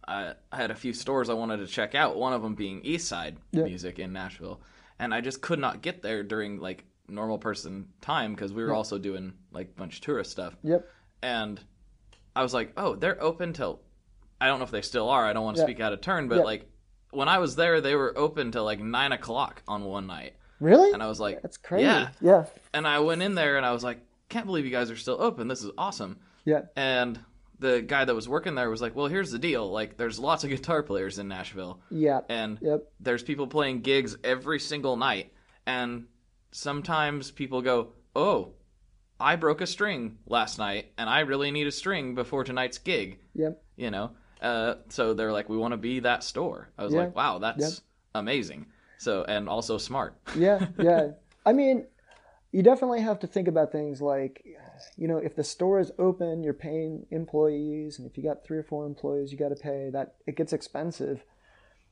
[0.07, 2.17] I, I had a few stores I wanted to check out.
[2.17, 3.65] One of them being East Side Yeah.
[3.65, 4.61] Music in Nashville,
[4.99, 8.73] and I just could not get there during like normal person time because we were
[8.73, 10.57] also doing like a bunch of tourist stuff.
[10.63, 10.87] yep,
[11.23, 11.61] and
[12.37, 13.81] I was like, oh, they're open till
[14.41, 15.25] I don't know if they still are.
[15.25, 15.67] I don't want to Yeah.
[15.67, 16.43] speak out of turn, but Yeah.
[16.45, 16.69] like
[17.13, 20.91] when I was there, they were open till like nine o'clock on one night, really?
[20.93, 21.85] and I was like, That's crazy.
[21.85, 24.91] Yeah, yeah, and I went in there and I was like, can't believe you guys
[24.91, 25.47] are still open.
[25.49, 26.19] This is awesome.
[26.45, 26.63] Yeah.
[26.77, 27.21] And
[27.59, 29.71] the guy that was working there was like, well, here's the deal.
[29.71, 32.21] Like, there's lots of guitar players in Nashville, Yeah.
[32.29, 32.93] and Yep.
[33.01, 35.33] there's people playing gigs every single night
[35.67, 36.07] and
[36.53, 38.53] sometimes people go oh
[39.19, 43.19] i broke a string last night and i really need a string before tonight's gig
[43.35, 43.61] Yep.
[43.77, 47.01] you know uh, so they're like we want to be that store i was Yeah.
[47.01, 47.73] like wow that's Yep.
[48.15, 48.67] amazing
[48.99, 50.67] so and also smart Yeah.
[50.79, 51.09] Yeah.
[51.47, 51.87] I mean,
[52.53, 54.43] you definitely have to think about things like,
[54.97, 58.59] you know, if the store is open, you're paying employees, and if you got three
[58.59, 60.15] or four employees, you got to pay that.
[60.27, 61.25] It gets expensive.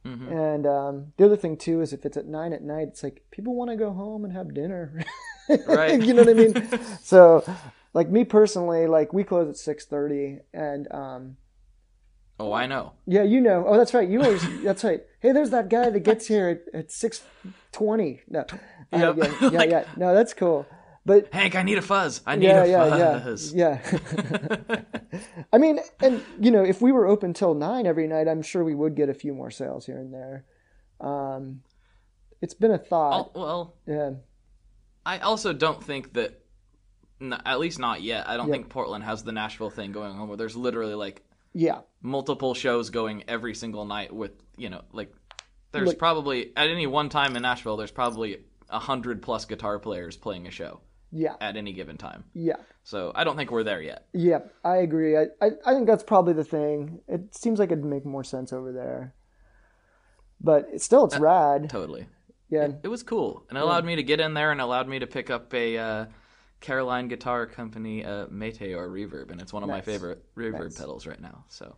[0.07, 0.33] Mm-hmm.
[0.33, 3.23] And um, the other thing too is if it's at nine at night, it's like
[3.31, 5.05] people want to go home and have dinner.
[5.67, 6.01] Right.
[6.01, 6.69] you know what I mean?
[7.03, 7.45] so,
[7.95, 11.37] like me personally, like we close at six thirty, and um,
[12.39, 12.93] Oh, I know.
[13.07, 13.65] yeah, you know.
[13.67, 14.09] Oh, that's right.
[14.09, 14.63] You always.
[14.63, 15.03] that's right.
[15.21, 17.23] Hey, there's that guy that gets here at, at six
[17.73, 18.21] twenty.
[18.29, 18.55] No, Uh,
[18.93, 19.85] yeah, yeah, Like- yeah.
[19.97, 20.65] No, that's cool.
[21.05, 22.21] But Hank, I need a fuzz.
[22.27, 23.53] I need yeah, a yeah, fuzz.
[23.53, 23.81] yeah,
[24.73, 24.81] yeah.
[25.53, 28.63] I mean, and you know, if we were open till nine every night, I'm sure
[28.63, 30.45] we would get a few more sales here and there.
[31.01, 31.63] Um,
[32.41, 33.33] it's been a thought.
[33.35, 34.11] Oh, well, Yeah,
[35.05, 36.41] I also don't think that,
[37.45, 38.29] at least not yet.
[38.29, 41.81] I don't think Portland has the Nashville thing going on where there's literally like yeah,
[42.01, 45.13] multiple shows going every single night with you know like
[45.73, 48.39] there's Like- probably at any one time in Nashville there's probably
[48.71, 50.81] a hundred plus guitar players playing a show
[51.13, 52.25] yeah, at any given time.
[52.35, 54.07] yeah, So I don't think we're there yet.
[54.13, 54.41] yeah.
[54.65, 55.17] I agree.
[55.17, 57.01] I, I, I think that's probably the thing.
[57.07, 59.15] It seems like it'd make more sense over there,
[60.41, 61.71] but it's still Uh, it's rad.
[61.71, 62.07] Totally.
[62.49, 64.99] Yeah, It was cool and it allowed me to get in there and allowed me
[64.99, 66.07] to pick up a uh,
[66.61, 70.79] Caroline Guitar Company uh, Meteor reverb and it's one of my favorite reverb Nice.
[70.79, 71.45] pedals right now.
[71.49, 71.77] So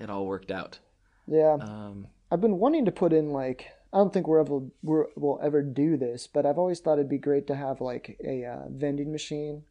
[0.00, 0.78] it all worked out.
[1.26, 1.58] yeah.
[1.60, 5.38] Um, I've been wanting to put in like I don't think we're ever we're, we'll
[5.40, 8.68] ever do this, but I've always thought it'd be great to have like a uh,
[8.68, 9.62] vending machine,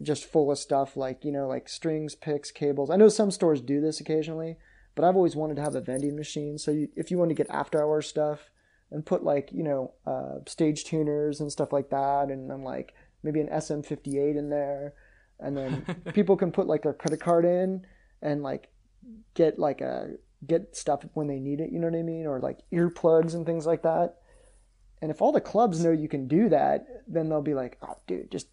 [0.00, 2.90] just full of stuff like you know like strings, picks, cables.
[2.90, 4.56] I know some stores do this occasionally,
[4.94, 6.58] but I've always wanted to have a vending machine.
[6.58, 8.50] So you, if you want to get after hours stuff
[8.92, 12.94] and put like you know uh, stage tuners and stuff like that, and then like
[13.24, 14.94] maybe an SM58 in there,
[15.40, 17.84] and then people can put like their credit card in
[18.22, 18.68] and like
[19.34, 20.10] get like a
[20.46, 22.26] get stuff when they need it, you know what I mean?
[22.26, 24.16] Or like earplugs and things like that.
[25.02, 27.96] And if all the clubs know you can do that, then they'll be like, oh,
[28.06, 28.48] dude, just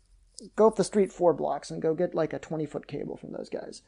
[0.56, 3.32] go up the street four blocks and go get like a 20 foot cable from
[3.32, 3.82] those guys.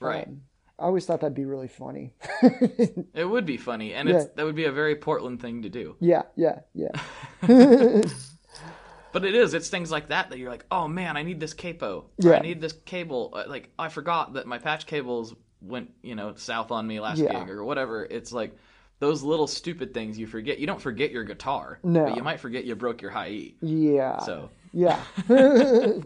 [0.00, 0.26] right.
[0.26, 0.42] Um,
[0.76, 2.14] I always thought that'd be really funny.
[3.14, 5.94] It would be funny, and it's that would be a very Portland thing to do.
[6.00, 6.90] yeah, yeah, yeah.
[9.12, 9.54] But it is.
[9.54, 12.06] It's things like that that you're like, oh man, I need this capo.
[12.18, 12.32] Yeah.
[12.32, 13.32] I need this cable.
[13.32, 17.18] Uh, Like I forgot that my patch cables went, you know, south on me last
[17.18, 17.40] Yeah.
[17.40, 18.04] gig or whatever.
[18.04, 18.56] It's like
[19.00, 20.58] those little stupid things you forget.
[20.58, 22.04] You don't forget your guitar, No.
[22.04, 23.56] but you might forget you broke your high E.
[23.60, 24.18] Yeah.
[24.20, 25.02] So, Yeah.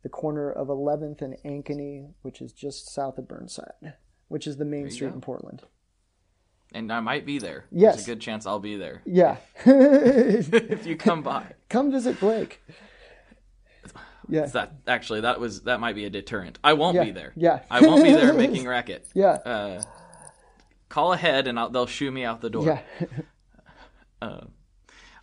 [0.03, 3.95] the corner of 11th and Ankeny, which is just south of Burnside,
[4.29, 5.15] which is the main street go.
[5.15, 5.63] in Portland.
[6.73, 7.65] And I might be there.
[7.73, 7.97] Yes.
[7.97, 9.37] There's a good chance I'll be there Yeah.
[9.67, 11.47] if you come by.
[11.69, 12.61] come visit Blake.
[14.29, 14.47] Yeah.
[14.47, 16.61] That actually, that was that might be a deterrent.
[16.63, 17.33] I won't Yeah, be there.
[17.35, 17.61] yeah.
[17.69, 19.05] I won't be there making racket.
[19.13, 19.31] Yeah.
[19.33, 19.83] Uh,
[20.89, 22.65] call ahead and I'll, they'll shoo me out the door.
[22.65, 22.81] Yeah.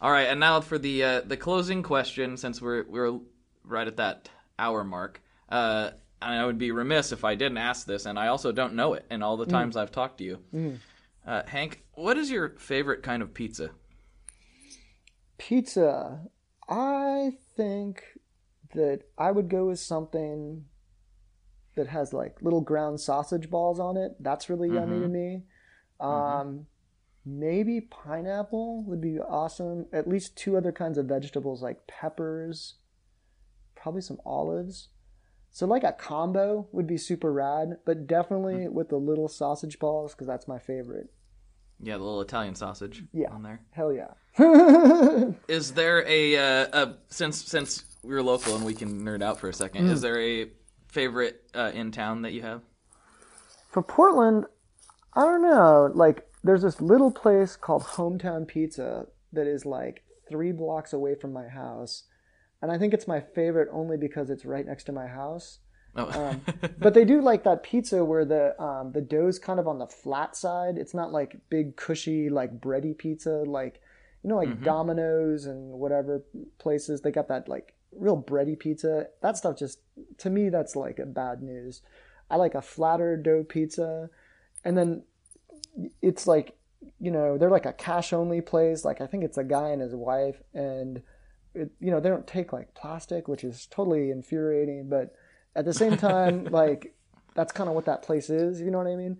[0.01, 3.17] All right, and now for the uh, the closing question, since we're we're
[3.63, 4.29] right at that
[4.59, 5.21] hour mark.
[5.49, 5.91] Uh,
[6.21, 8.93] and I would be remiss if I didn't ask this, and I also don't know
[8.93, 9.05] it.
[9.09, 9.49] In all the Mm.
[9.51, 10.79] times I've talked to you,
[11.28, 13.71] uh, Hank, what is your favorite kind of pizza?
[15.38, 16.21] Pizza.
[16.69, 18.03] I think
[18.73, 20.65] that I would go with something
[21.75, 24.15] that has like little ground sausage balls on it.
[24.19, 25.43] That's really yummy to me.
[25.99, 26.65] Um,
[27.25, 29.86] maybe pineapple would be awesome.
[29.91, 32.75] At least two other kinds of vegetables like peppers,
[33.75, 34.89] probably some olives.
[35.51, 40.13] So like a combo would be super rad, but definitely with the little sausage balls
[40.13, 41.09] because that's my favorite.
[41.82, 43.32] Yeah, the little Italian sausage Yeah.
[43.32, 43.61] on there.
[43.71, 44.13] Hell yeah.
[45.47, 49.49] Is there a, uh, a since since we're local and we can nerd out for
[49.49, 49.88] a second?
[49.88, 49.91] Mm.
[49.91, 50.49] Is there a
[50.88, 52.61] favorite uh, in town that you have?
[53.71, 54.45] For Portland,
[55.13, 55.91] I don't know.
[55.93, 61.34] Like, there's this little place called Hometown Pizza that is like three blocks away from
[61.34, 62.03] my house.
[62.61, 65.59] And I think it's my favorite only because it's right next to my house.
[65.97, 66.29] Oh.
[66.29, 66.41] Um,
[66.79, 69.87] but they do like that pizza where the um, the dough's kind of on the
[69.87, 70.77] flat side.
[70.77, 73.81] It's not like big cushy like bready pizza like
[74.23, 74.63] you know like Mhm.
[74.63, 76.23] Domino's and whatever
[76.59, 79.07] places they got that like real bready pizza.
[79.21, 79.79] That stuff just
[80.19, 81.81] to me that's like a bad news.
[82.29, 84.09] I like a flatter dough pizza,
[84.63, 85.03] and then
[86.01, 86.57] it's like
[86.99, 88.85] you know they're like a cash only place.
[88.85, 91.01] Like I think it's a guy and his wife, and
[91.53, 94.89] it, you know they don't take like plastic, which is totally infuriating.
[94.89, 95.13] But
[95.58, 96.95] at the same time, like
[97.36, 98.62] that's kind of what that place is.
[98.62, 99.18] You know what I mean?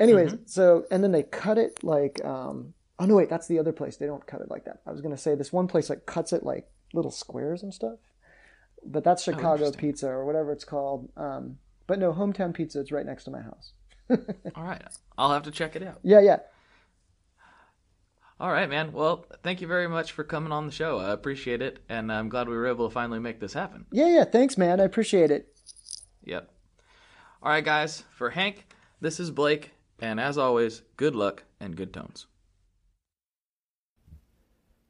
[0.00, 3.72] Anyways, so and then they cut it like um oh no wait that's the other
[3.72, 4.80] place they don't cut it like that.
[4.86, 7.98] I was gonna say this one place like cuts it like little squares and stuff,
[8.86, 9.80] but that's Chicago interesting.
[9.80, 11.10] pizza or whatever it's called.
[11.16, 12.80] Um, but no, hometown pizza.
[12.80, 13.72] It's right next to my house.
[14.56, 14.82] All right,
[15.18, 15.98] I'll have to check it out.
[16.02, 16.38] Yeah, yeah.
[18.40, 18.92] All right, man.
[18.92, 20.98] Well, thank you very much for coming on the show.
[20.98, 23.86] I appreciate it, and I'm glad we were able to finally make this happen.
[23.92, 24.24] Yeah, yeah.
[24.24, 24.80] Thanks, man.
[24.80, 25.52] I appreciate it.
[26.24, 26.50] Yep.
[27.42, 28.04] All right, guys.
[28.16, 28.66] For Hank,
[29.00, 32.26] this is Blake, and as always, good luck and good tones.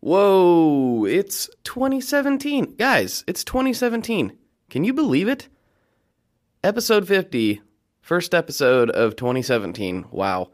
[0.01, 2.75] Whoa, it's 2017.
[2.77, 4.37] Guys, it's 2017.
[4.69, 5.49] Can you believe it?
[6.65, 7.63] Episode 50,
[8.01, 10.07] first episode of 2017.
[10.11, 10.51] Wow.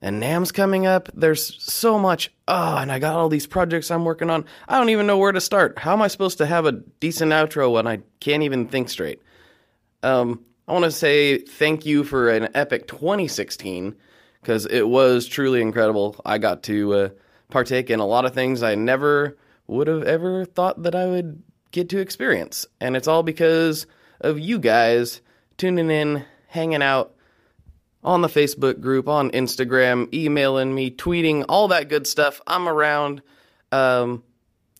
[0.00, 1.08] And NAMM's coming up.
[1.14, 2.32] There's so much.
[2.48, 4.44] Oh, and I got all these projects I'm working on.
[4.68, 5.78] I don't even know where to start.
[5.78, 9.22] How am I supposed to have a decent outro when I can't even think straight?
[10.02, 13.96] Um, I want to say thank you for an epic 2016
[14.40, 16.20] because it was truly incredible.
[16.24, 17.08] I got to uh,
[17.50, 19.36] partake in a lot of things I never
[19.66, 22.66] would have ever thought that I would get to experience.
[22.80, 23.86] And it's all because
[24.20, 25.20] of you guys
[25.56, 27.14] tuning in, hanging out
[28.04, 32.40] on the Facebook group, on Instagram, emailing me, tweeting, all that good stuff.
[32.46, 33.22] I'm around.
[33.70, 34.24] Um,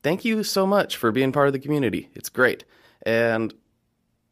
[0.03, 2.09] thank you so much for being part of the community.
[2.14, 2.64] It's great.
[3.07, 3.55] And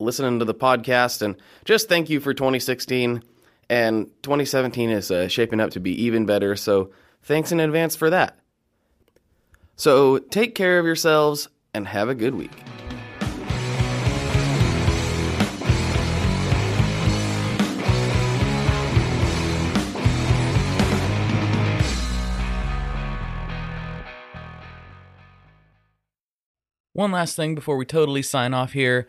[0.00, 3.22] listening to the podcast, and just thank you for 2016.
[3.68, 6.56] And 2017 is uh, shaping up to be even better.
[6.56, 6.90] So
[7.22, 8.36] thanks in advance for that.
[9.76, 12.50] So take care of yourselves and have a good week.
[26.92, 29.08] One last thing before we totally sign off here,